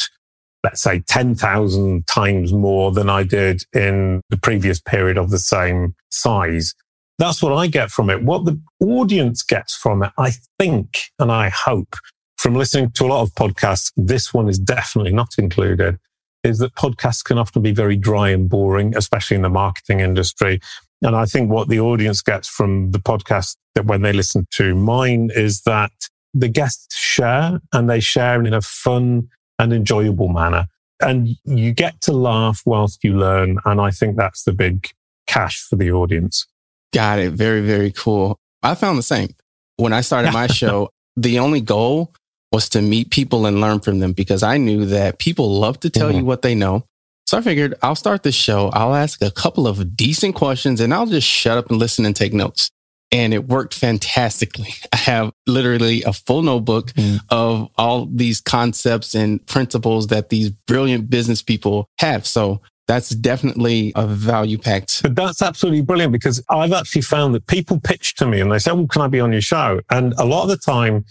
let's 0.63 0.81
say 0.81 1.01
10,000 1.01 2.07
times 2.07 2.53
more 2.53 2.93
than 2.93 3.09
I 3.09 3.23
did 3.23 3.63
in 3.73 4.21
the 4.29 4.37
previous 4.37 4.79
period 4.79 5.17
of 5.17 5.29
the 5.29 5.39
same 5.39 5.93
size. 6.09 6.73
That's 7.17 7.43
what 7.43 7.51
I 7.51 7.67
get 7.67 7.91
from 7.91 8.09
it. 8.09 8.23
What 8.23 8.45
the 8.45 8.59
audience 8.81 9.43
gets 9.43 9.75
from 9.75 10.03
it, 10.03 10.13
I 10.17 10.31
think, 10.57 10.99
and 11.19 11.33
I 11.33 11.49
hope 11.49 11.95
from 12.37 12.55
listening 12.55 12.91
to 12.91 13.03
a 13.03 13.07
lot 13.07 13.23
of 13.23 13.33
podcasts, 13.33 13.91
this 13.97 14.33
one 14.33 14.47
is 14.47 14.57
definitely 14.57 15.11
not 15.11 15.35
included, 15.37 15.99
is 16.43 16.59
that 16.59 16.75
podcasts 16.75 17.23
can 17.23 17.37
often 17.37 17.61
be 17.61 17.71
very 17.71 17.95
dry 17.95 18.29
and 18.29 18.49
boring, 18.49 18.95
especially 18.95 19.35
in 19.35 19.41
the 19.41 19.49
marketing 19.49 19.99
industry. 19.99 20.59
And 21.01 21.15
I 21.15 21.25
think 21.25 21.49
what 21.49 21.69
the 21.69 21.79
audience 21.79 22.21
gets 22.21 22.47
from 22.47 22.91
the 22.91 22.99
podcast 22.99 23.55
that 23.75 23.85
when 23.85 24.01
they 24.01 24.13
listen 24.13 24.45
to 24.51 24.75
mine 24.75 25.31
is 25.33 25.61
that 25.61 25.91
the 26.33 26.47
guests 26.47 26.95
share 26.95 27.59
and 27.73 27.89
they 27.89 27.99
share 27.99 28.43
in 28.43 28.53
a 28.53 28.61
fun 28.61 29.29
and 29.57 29.73
enjoyable 29.73 30.27
manner. 30.27 30.67
And 31.01 31.29
you 31.45 31.73
get 31.73 32.01
to 32.01 32.11
laugh 32.11 32.61
whilst 32.65 33.03
you 33.03 33.17
learn. 33.17 33.59
And 33.65 33.79
I 33.79 33.91
think 33.91 34.17
that's 34.17 34.43
the 34.43 34.51
big 34.51 34.89
cash 35.27 35.61
for 35.61 35.77
the 35.77 35.91
audience. 35.91 36.45
Got 36.93 37.19
it. 37.19 37.33
Very, 37.33 37.61
very 37.61 37.91
cool. 37.91 38.37
I 38.63 38.75
found 38.75 38.97
the 38.97 39.03
same. 39.03 39.29
When 39.77 39.93
I 39.93 40.01
started 40.01 40.33
my 40.33 40.47
show, 40.61 40.89
the 41.15 41.39
only 41.39 41.61
goal 41.61 42.13
was 42.51 42.69
to 42.69 42.81
meet 42.81 43.11
people 43.11 43.45
and 43.45 43.61
learn 43.61 43.79
from 43.79 43.99
them 43.99 44.13
because 44.13 44.43
I 44.43 44.57
knew 44.57 44.85
that 44.85 45.19
people 45.19 45.59
love 45.59 45.79
to 45.81 45.89
tell 45.89 46.09
mm-hmm. 46.09 46.19
you 46.19 46.25
what 46.25 46.41
they 46.41 46.55
know. 46.55 46.85
So 47.27 47.37
I 47.37 47.41
figured 47.41 47.75
I'll 47.83 47.95
start 47.95 48.23
the 48.23 48.31
show. 48.31 48.69
I'll 48.69 48.95
ask 48.95 49.21
a 49.21 49.29
couple 49.29 49.67
of 49.67 49.95
decent 49.95 50.33
questions 50.33 50.81
and 50.81 50.93
I'll 50.93 51.05
just 51.05 51.27
shut 51.27 51.59
up 51.59 51.69
and 51.69 51.77
listen 51.77 52.05
and 52.05 52.15
take 52.15 52.33
notes. 52.33 52.71
And 53.11 53.33
it 53.33 53.47
worked 53.47 53.75
fantastically. 53.75 54.73
I 54.93 54.97
have 54.97 55.31
literally 55.45 56.01
a 56.03 56.13
full 56.13 56.41
notebook 56.41 56.91
mm. 56.93 57.19
of 57.29 57.69
all 57.77 58.07
these 58.07 58.41
concepts 58.41 59.13
and 59.13 59.45
principles 59.45 60.07
that 60.07 60.29
these 60.29 60.49
brilliant 60.49 61.09
business 61.09 61.43
people 61.43 61.87
have. 61.99 62.25
So 62.25 62.61
that's 62.89 63.11
definitely 63.11 63.91
a 63.95 64.07
value 64.07 64.57
packed. 64.57 65.03
But 65.03 65.15
that's 65.15 65.43
absolutely 65.43 65.83
brilliant 65.83 66.11
because 66.11 66.43
I've 66.49 66.73
actually 66.73 67.03
found 67.03 67.35
that 67.35 67.45
people 67.45 67.79
pitch 67.79 68.15
to 68.15 68.25
me 68.25 68.41
and 68.41 68.51
they 68.51 68.57
say, 68.57 68.71
Well, 68.71 68.87
can 68.87 69.03
I 69.03 69.07
be 69.07 69.19
on 69.19 69.31
your 69.31 69.41
show? 69.41 69.81
And 69.91 70.13
a 70.17 70.25
lot 70.25 70.41
of 70.41 70.49
the 70.49 70.57
time, 70.57 71.05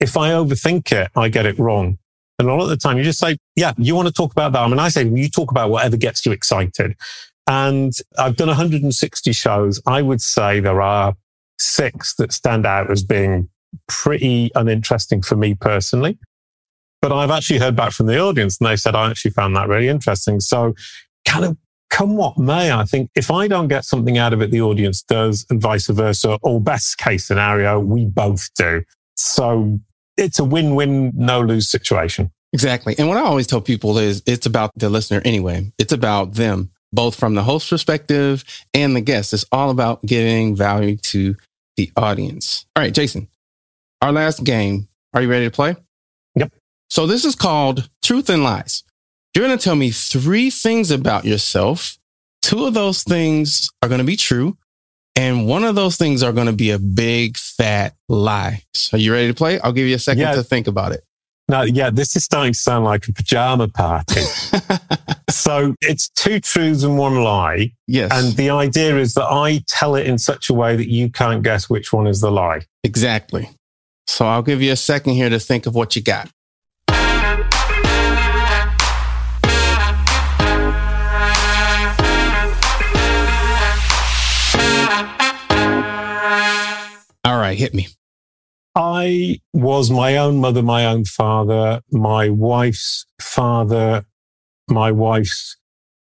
if 0.00 0.16
I 0.16 0.30
overthink 0.30 0.92
it, 0.92 1.10
I 1.16 1.28
get 1.28 1.46
it 1.46 1.58
wrong. 1.58 1.98
And 2.38 2.48
a 2.48 2.54
lot 2.54 2.64
of 2.64 2.70
the 2.70 2.76
time 2.76 2.96
you 2.96 3.04
just 3.04 3.18
say, 3.18 3.36
yeah, 3.54 3.74
you 3.76 3.94
want 3.94 4.08
to 4.08 4.14
talk 4.14 4.32
about 4.32 4.52
that. 4.52 4.60
I 4.60 4.68
mean, 4.68 4.78
I 4.78 4.88
say, 4.88 5.06
you 5.06 5.28
talk 5.28 5.50
about 5.50 5.70
whatever 5.70 5.98
gets 5.98 6.24
you 6.24 6.32
excited. 6.32 6.96
And 7.46 7.92
I've 8.18 8.36
done 8.36 8.48
160 8.48 9.32
shows. 9.32 9.82
I 9.86 10.00
would 10.00 10.22
say 10.22 10.60
there 10.60 10.80
are 10.80 11.14
six 11.58 12.14
that 12.14 12.32
stand 12.32 12.64
out 12.64 12.90
as 12.90 13.02
being 13.02 13.48
pretty 13.88 14.50
uninteresting 14.54 15.20
for 15.20 15.36
me 15.36 15.54
personally. 15.54 16.18
But 17.02 17.12
I've 17.12 17.30
actually 17.30 17.58
heard 17.58 17.76
back 17.76 17.92
from 17.92 18.06
the 18.06 18.18
audience 18.18 18.58
and 18.58 18.68
they 18.68 18.76
said, 18.76 18.94
I 18.94 19.10
actually 19.10 19.32
found 19.32 19.54
that 19.56 19.68
really 19.68 19.88
interesting. 19.88 20.40
So 20.40 20.74
kind 21.26 21.44
of 21.44 21.56
come 21.90 22.16
what 22.16 22.38
may, 22.38 22.72
I 22.72 22.84
think 22.84 23.10
if 23.14 23.30
I 23.30 23.48
don't 23.48 23.68
get 23.68 23.84
something 23.84 24.16
out 24.16 24.32
of 24.32 24.40
it, 24.40 24.50
the 24.50 24.62
audience 24.62 25.02
does 25.02 25.44
and 25.50 25.60
vice 25.60 25.88
versa, 25.88 26.38
or 26.42 26.60
best 26.60 26.98
case 26.98 27.26
scenario, 27.26 27.80
we 27.80 28.06
both 28.06 28.48
do. 28.54 28.82
So 29.16 29.78
it's 30.20 30.38
a 30.38 30.44
win-win, 30.44 31.12
no-lose 31.14 31.68
situation. 31.70 32.30
Exactly. 32.52 32.94
And 32.98 33.08
what 33.08 33.16
I 33.16 33.22
always 33.22 33.46
tell 33.46 33.60
people 33.60 33.98
is 33.98 34.22
it's 34.26 34.46
about 34.46 34.72
the 34.76 34.90
listener 34.90 35.22
anyway. 35.24 35.72
It's 35.78 35.92
about 35.92 36.34
them, 36.34 36.70
both 36.92 37.14
from 37.14 37.34
the 37.34 37.42
host 37.42 37.70
perspective 37.70 38.44
and 38.74 38.94
the 38.94 39.00
guest. 39.00 39.32
It's 39.32 39.44
all 39.52 39.70
about 39.70 40.04
giving 40.04 40.56
value 40.56 40.96
to 40.96 41.36
the 41.76 41.90
audience. 41.96 42.66
All 42.76 42.82
right, 42.82 42.92
Jason, 42.92 43.28
our 44.02 44.12
last 44.12 44.44
game. 44.44 44.88
Are 45.12 45.22
you 45.22 45.28
ready 45.28 45.46
to 45.46 45.50
play? 45.50 45.74
Yep. 46.36 46.52
So 46.88 47.06
this 47.06 47.24
is 47.24 47.34
called 47.34 47.88
Truth 48.02 48.30
and 48.30 48.44
Lies. 48.44 48.84
You're 49.34 49.44
going 49.44 49.58
to 49.58 49.62
tell 49.62 49.76
me 49.76 49.90
three 49.90 50.50
things 50.50 50.90
about 50.90 51.24
yourself. 51.24 51.98
Two 52.42 52.64
of 52.64 52.74
those 52.74 53.02
things 53.02 53.68
are 53.82 53.88
going 53.88 54.00
to 54.00 54.04
be 54.04 54.16
true. 54.16 54.56
And 55.20 55.46
one 55.46 55.64
of 55.64 55.74
those 55.74 55.98
things 55.98 56.22
are 56.22 56.32
going 56.32 56.46
to 56.46 56.52
be 56.54 56.70
a 56.70 56.78
big 56.78 57.36
fat 57.36 57.94
lie. 58.08 58.62
So 58.72 58.96
you 58.96 59.12
ready 59.12 59.28
to 59.28 59.34
play? 59.34 59.60
I'll 59.60 59.72
give 59.72 59.86
you 59.86 59.94
a 59.94 59.98
second 59.98 60.22
yeah. 60.22 60.34
to 60.34 60.42
think 60.42 60.66
about 60.66 60.92
it. 60.92 61.04
No, 61.46 61.60
yeah, 61.60 61.90
this 61.90 62.16
is 62.16 62.24
starting 62.24 62.54
to 62.54 62.58
sound 62.58 62.86
like 62.86 63.06
a 63.06 63.12
pajama 63.12 63.68
party. 63.68 64.22
so 65.30 65.74
it's 65.82 66.08
two 66.10 66.40
truths 66.40 66.84
and 66.84 66.96
one 66.96 67.22
lie. 67.22 67.70
Yes. 67.86 68.10
And 68.14 68.34
the 68.38 68.48
idea 68.48 68.96
is 68.96 69.12
that 69.12 69.26
I 69.26 69.62
tell 69.68 69.94
it 69.94 70.06
in 70.06 70.16
such 70.16 70.48
a 70.48 70.54
way 70.54 70.74
that 70.74 70.88
you 70.88 71.10
can't 71.10 71.42
guess 71.42 71.68
which 71.68 71.92
one 71.92 72.06
is 72.06 72.22
the 72.22 72.30
lie. 72.30 72.62
Exactly. 72.82 73.50
So 74.06 74.24
I'll 74.24 74.42
give 74.42 74.62
you 74.62 74.72
a 74.72 74.76
second 74.76 75.14
here 75.14 75.28
to 75.28 75.38
think 75.38 75.66
of 75.66 75.74
what 75.74 75.96
you 75.96 76.02
got. 76.02 76.30
All 87.24 87.38
right, 87.38 87.58
hit 87.58 87.74
me. 87.74 87.88
I 88.74 89.40
was 89.52 89.90
my 89.90 90.16
own 90.16 90.38
mother, 90.38 90.62
my 90.62 90.86
own 90.86 91.04
father, 91.04 91.82
my 91.90 92.28
wife's 92.28 93.04
father, 93.20 94.04
my 94.68 94.90
wife's 94.92 95.56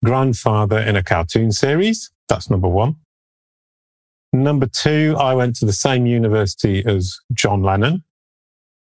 grandfather 0.05 0.79
in 0.79 0.95
a 0.95 1.03
cartoon 1.03 1.51
series. 1.51 2.11
That's 2.29 2.49
number 2.49 2.67
one. 2.67 2.95
Number 4.31 4.67
two, 4.67 5.15
I 5.19 5.33
went 5.33 5.55
to 5.57 5.65
the 5.65 5.73
same 5.73 6.05
university 6.05 6.85
as 6.85 7.19
John 7.33 7.63
Lennon. 7.63 8.03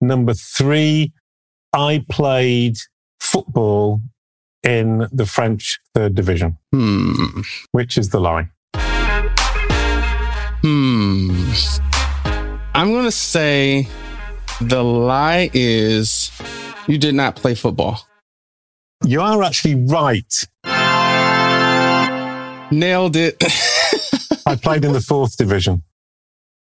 Number 0.00 0.34
three, 0.34 1.12
I 1.72 2.04
played 2.10 2.76
football 3.20 4.00
in 4.64 5.06
the 5.12 5.26
French 5.26 5.78
third 5.94 6.14
division, 6.14 6.58
hmm. 6.72 7.40
which 7.72 7.96
is 7.96 8.10
the 8.10 8.20
lie. 8.20 8.48
Hmm. 10.62 11.52
I'm 12.78 12.92
going 12.92 13.06
to 13.06 13.10
say 13.10 13.88
the 14.60 14.84
lie 14.84 15.50
is 15.52 16.30
you 16.86 16.96
did 16.96 17.16
not 17.16 17.34
play 17.34 17.56
football. 17.56 18.06
You 19.04 19.20
are 19.20 19.42
actually 19.42 19.74
right. 19.74 20.32
Nailed 22.70 23.16
it. 23.16 23.42
I 24.46 24.54
played 24.54 24.84
in 24.84 24.92
the 24.92 25.00
fourth 25.00 25.36
division. 25.36 25.82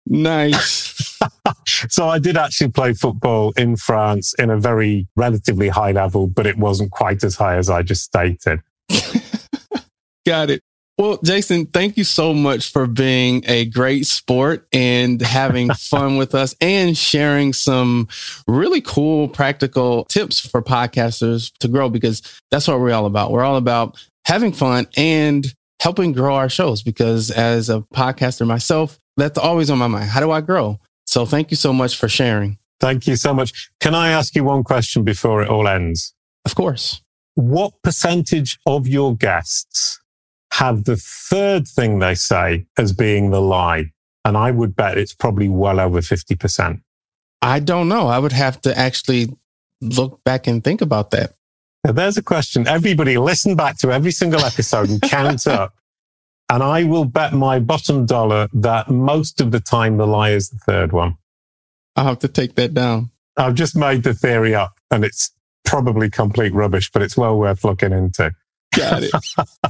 Nice. 0.06 1.20
so 1.90 2.08
I 2.08 2.20
did 2.20 2.38
actually 2.38 2.70
play 2.70 2.94
football 2.94 3.52
in 3.58 3.76
France 3.76 4.34
in 4.40 4.50
a 4.50 4.58
very 4.58 5.10
relatively 5.18 5.68
high 5.68 5.92
level, 5.92 6.28
but 6.28 6.48
it 6.48 6.58
wasn't 6.58 6.92
quite 6.92 7.26
as 7.26 7.36
high 7.36 7.58
as 7.58 7.70
I 7.70 7.82
just 7.82 8.04
stated. 8.04 8.62
Got 10.26 10.50
it. 10.50 10.64
Well, 10.98 11.20
Jason, 11.24 11.66
thank 11.66 11.98
you 11.98 12.06
so 12.06 12.34
much 12.34 12.72
for 12.72 12.88
being 12.88 13.44
a 13.48 13.66
great 13.66 14.06
sport 14.06 14.66
and 14.72 15.22
having 15.22 15.70
fun 15.74 16.16
with 16.16 16.34
us 16.34 16.56
and 16.62 16.98
sharing 16.98 17.52
some 17.52 18.08
really 18.48 18.80
cool 18.80 19.28
practical 19.28 20.06
tips 20.06 20.40
for 20.40 20.62
podcasters 20.62 21.52
to 21.60 21.68
grow 21.68 21.90
because 21.90 22.22
that's 22.50 22.68
what 22.68 22.80
we're 22.80 22.94
all 22.94 23.06
about. 23.06 23.32
We're 23.32 23.44
all 23.44 23.58
about 23.58 24.02
having 24.26 24.54
fun 24.54 24.88
and 24.96 25.46
helping 25.82 26.14
grow 26.14 26.36
our 26.36 26.48
shows 26.48 26.82
because 26.82 27.30
as 27.30 27.70
a 27.70 27.82
podcaster 27.94 28.48
myself, 28.48 28.98
that's 29.18 29.38
always 29.38 29.70
on 29.70 29.78
my 29.78 29.88
mind. 29.88 30.10
How 30.10 30.22
do 30.22 30.32
I 30.32 30.40
grow? 30.40 30.80
So 31.06 31.26
thank 31.26 31.52
you 31.52 31.58
so 31.58 31.74
much 31.74 31.98
for 31.98 32.08
sharing. 32.08 32.58
Thank 32.80 33.06
you 33.06 33.18
so 33.18 33.34
much. 33.34 33.70
Can 33.82 33.96
I 33.96 34.10
ask 34.12 34.34
you 34.34 34.46
one 34.46 34.64
question 34.64 35.04
before 35.04 35.42
it 35.42 35.50
all 35.50 35.68
ends? 35.68 36.14
Of 36.46 36.56
course. 36.56 37.02
What 37.34 37.74
percentage 37.84 38.58
of 38.66 38.88
your 38.88 39.16
guests 39.16 40.00
have 40.60 40.86
the 40.86 40.96
third 40.96 41.68
thing 41.68 42.00
they 42.00 42.16
say 42.16 42.66
as 42.78 42.94
being 42.94 43.32
the 43.32 43.42
lie. 43.42 43.92
And 44.24 44.38
I 44.38 44.52
would 44.52 44.76
bet 44.76 44.98
it's 44.98 45.14
probably 45.14 45.50
well 45.50 45.80
over 45.80 46.00
50%. 46.00 46.82
I 47.42 47.60
don't 47.60 47.90
know. 47.90 48.08
I 48.08 48.20
would 48.20 48.32
have 48.32 48.62
to 48.62 48.78
actually 48.78 49.30
look 49.82 50.24
back 50.24 50.48
and 50.48 50.64
think 50.64 50.82
about 50.82 51.12
that. 51.12 51.34
Now, 51.84 51.92
there's 51.92 52.18
a 52.18 52.24
question. 52.24 52.68
Everybody 52.68 53.18
listen 53.18 53.56
back 53.56 53.78
to 53.80 53.92
every 53.92 54.12
single 54.12 54.42
episode 54.42 54.90
and 54.90 55.02
count 55.02 55.46
up 55.60 55.74
And 56.50 56.64
I 56.64 56.84
will 56.84 57.06
bet 57.06 57.34
my 57.34 57.60
bottom 57.60 58.06
dollar 58.06 58.48
that 58.54 58.90
most 58.90 59.42
of 59.42 59.52
the 59.52 59.60
time 59.60 59.98
the 59.98 60.08
lie 60.08 60.32
is 60.32 60.50
the 60.50 60.58
third 60.58 60.94
one. 60.94 61.18
I'll 61.96 62.06
have 62.06 62.20
to 62.20 62.28
take 62.28 62.56
that 62.56 62.74
down. 62.74 63.12
I've 63.38 63.56
just 63.56 63.76
made 63.76 64.04
the 64.04 64.14
theory 64.14 64.56
up 64.56 64.80
and 64.90 65.04
it's 65.04 65.32
probably 65.66 66.10
complete 66.10 66.54
rubbish, 66.54 66.92
but 66.92 67.02
it's 67.02 67.18
well 67.18 67.38
worth 67.38 67.64
looking 67.64 67.92
into. 67.92 68.32
Got 68.76 69.04
it. 69.04 69.12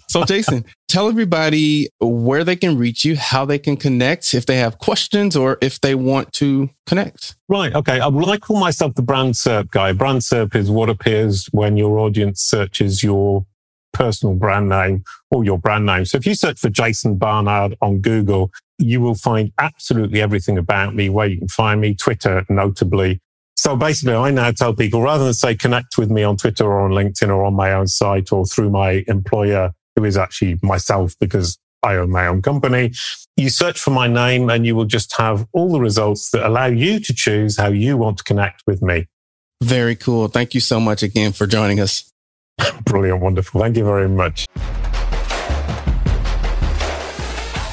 so, 0.09 0.23
Jason, 0.23 0.65
tell 0.87 1.07
everybody 1.07 1.89
where 1.99 2.43
they 2.43 2.55
can 2.55 2.77
reach 2.77 3.05
you, 3.05 3.15
how 3.15 3.45
they 3.45 3.59
can 3.59 3.77
connect, 3.77 4.33
if 4.33 4.45
they 4.45 4.57
have 4.57 4.77
questions 4.77 5.35
or 5.35 5.57
if 5.61 5.81
they 5.81 5.95
want 5.95 6.33
to 6.33 6.69
connect. 6.85 7.35
Right. 7.49 7.73
Okay. 7.73 7.99
I, 7.99 8.07
well, 8.07 8.29
I 8.29 8.37
call 8.37 8.59
myself 8.59 8.95
the 8.95 9.01
brand 9.01 9.33
SERP 9.33 9.71
guy. 9.71 9.91
Brand 9.91 10.19
SERP 10.19 10.55
is 10.55 10.69
what 10.69 10.89
appears 10.89 11.47
when 11.51 11.77
your 11.77 11.99
audience 11.99 12.41
searches 12.41 13.03
your 13.03 13.45
personal 13.93 14.35
brand 14.35 14.67
name 14.69 15.03
or 15.31 15.45
your 15.45 15.57
brand 15.57 15.85
name. 15.85 16.05
So 16.05 16.17
if 16.17 16.25
you 16.25 16.35
search 16.35 16.59
for 16.59 16.69
Jason 16.69 17.15
Barnard 17.15 17.75
on 17.81 17.99
Google, 17.99 18.51
you 18.77 18.99
will 18.99 19.15
find 19.15 19.51
absolutely 19.57 20.21
everything 20.21 20.57
about 20.57 20.95
me, 20.95 21.09
where 21.09 21.27
you 21.27 21.39
can 21.39 21.47
find 21.47 21.79
me, 21.79 21.95
Twitter 21.95 22.45
notably. 22.49 23.21
So 23.65 23.75
basically, 23.75 24.13
I 24.13 24.29
now 24.29 24.51
tell 24.51 24.75
people 24.75 25.01
rather 25.01 25.23
than 25.23 25.33
say 25.33 25.55
connect 25.55 25.97
with 25.97 26.11
me 26.11 26.21
on 26.21 26.37
Twitter 26.37 26.65
or 26.65 26.81
on 26.81 26.91
LinkedIn 26.91 27.29
or 27.29 27.43
on 27.43 27.55
my 27.55 27.73
own 27.73 27.87
site 27.87 28.31
or 28.31 28.45
through 28.45 28.69
my 28.69 29.03
employer, 29.07 29.71
who 29.95 30.03
is 30.03 30.17
actually 30.17 30.59
myself 30.61 31.15
because 31.19 31.57
I 31.81 31.95
own 31.95 32.11
my 32.11 32.27
own 32.27 32.43
company, 32.43 32.93
you 33.37 33.49
search 33.49 33.79
for 33.79 33.89
my 33.89 34.07
name 34.07 34.51
and 34.51 34.67
you 34.67 34.75
will 34.75 34.85
just 34.85 35.17
have 35.17 35.47
all 35.51 35.71
the 35.71 35.79
results 35.79 36.29
that 36.29 36.45
allow 36.45 36.67
you 36.67 36.99
to 36.99 37.11
choose 37.11 37.57
how 37.57 37.69
you 37.69 37.97
want 37.97 38.19
to 38.19 38.23
connect 38.23 38.61
with 38.67 38.83
me. 38.83 39.07
Very 39.63 39.95
cool. 39.95 40.27
Thank 40.27 40.53
you 40.53 40.59
so 40.59 40.79
much 40.79 41.01
again 41.01 41.31
for 41.31 41.47
joining 41.47 41.79
us. 41.79 42.07
Brilliant. 42.85 43.19
Wonderful. 43.19 43.61
Thank 43.61 43.77
you 43.77 43.83
very 43.83 44.07
much. 44.07 44.45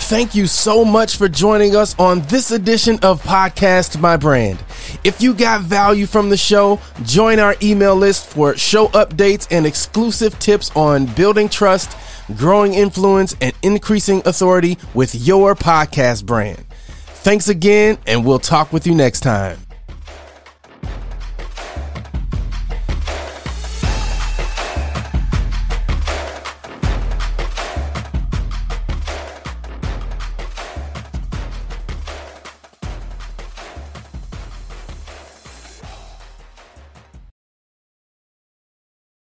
Thank 0.09 0.35
you 0.35 0.47
so 0.47 0.87
much 0.87 1.19
for 1.19 1.29
joining 1.29 1.77
us 1.77 1.95
on 1.99 2.23
this 2.23 2.51
edition 2.51 2.99
of 3.03 3.23
Podcast 3.23 4.01
My 4.01 4.17
Brand. 4.17 4.59
If 5.05 5.21
you 5.21 5.35
got 5.35 5.62
value 5.62 6.07
from 6.07 6.31
the 6.31 6.37
show, 6.37 6.79
join 7.03 7.41
our 7.41 7.57
email 7.61 7.97
list 7.97 8.27
for 8.27 8.57
show 8.57 8.87
updates 8.88 9.49
and 9.51 9.67
exclusive 9.67 10.38
tips 10.38 10.71
on 10.77 11.07
building 11.07 11.49
trust, 11.49 11.97
growing 12.37 12.75
influence, 12.75 13.35
and 13.41 13.53
increasing 13.62 14.23
authority 14.27 14.79
with 14.95 15.15
your 15.15 15.57
podcast 15.57 16.25
brand. 16.25 16.65
Thanks 17.25 17.49
again, 17.49 17.99
and 18.07 18.25
we'll 18.25 18.38
talk 18.38 18.73
with 18.73 18.87
you 18.87 18.95
next 18.95 19.21
time. 19.21 19.59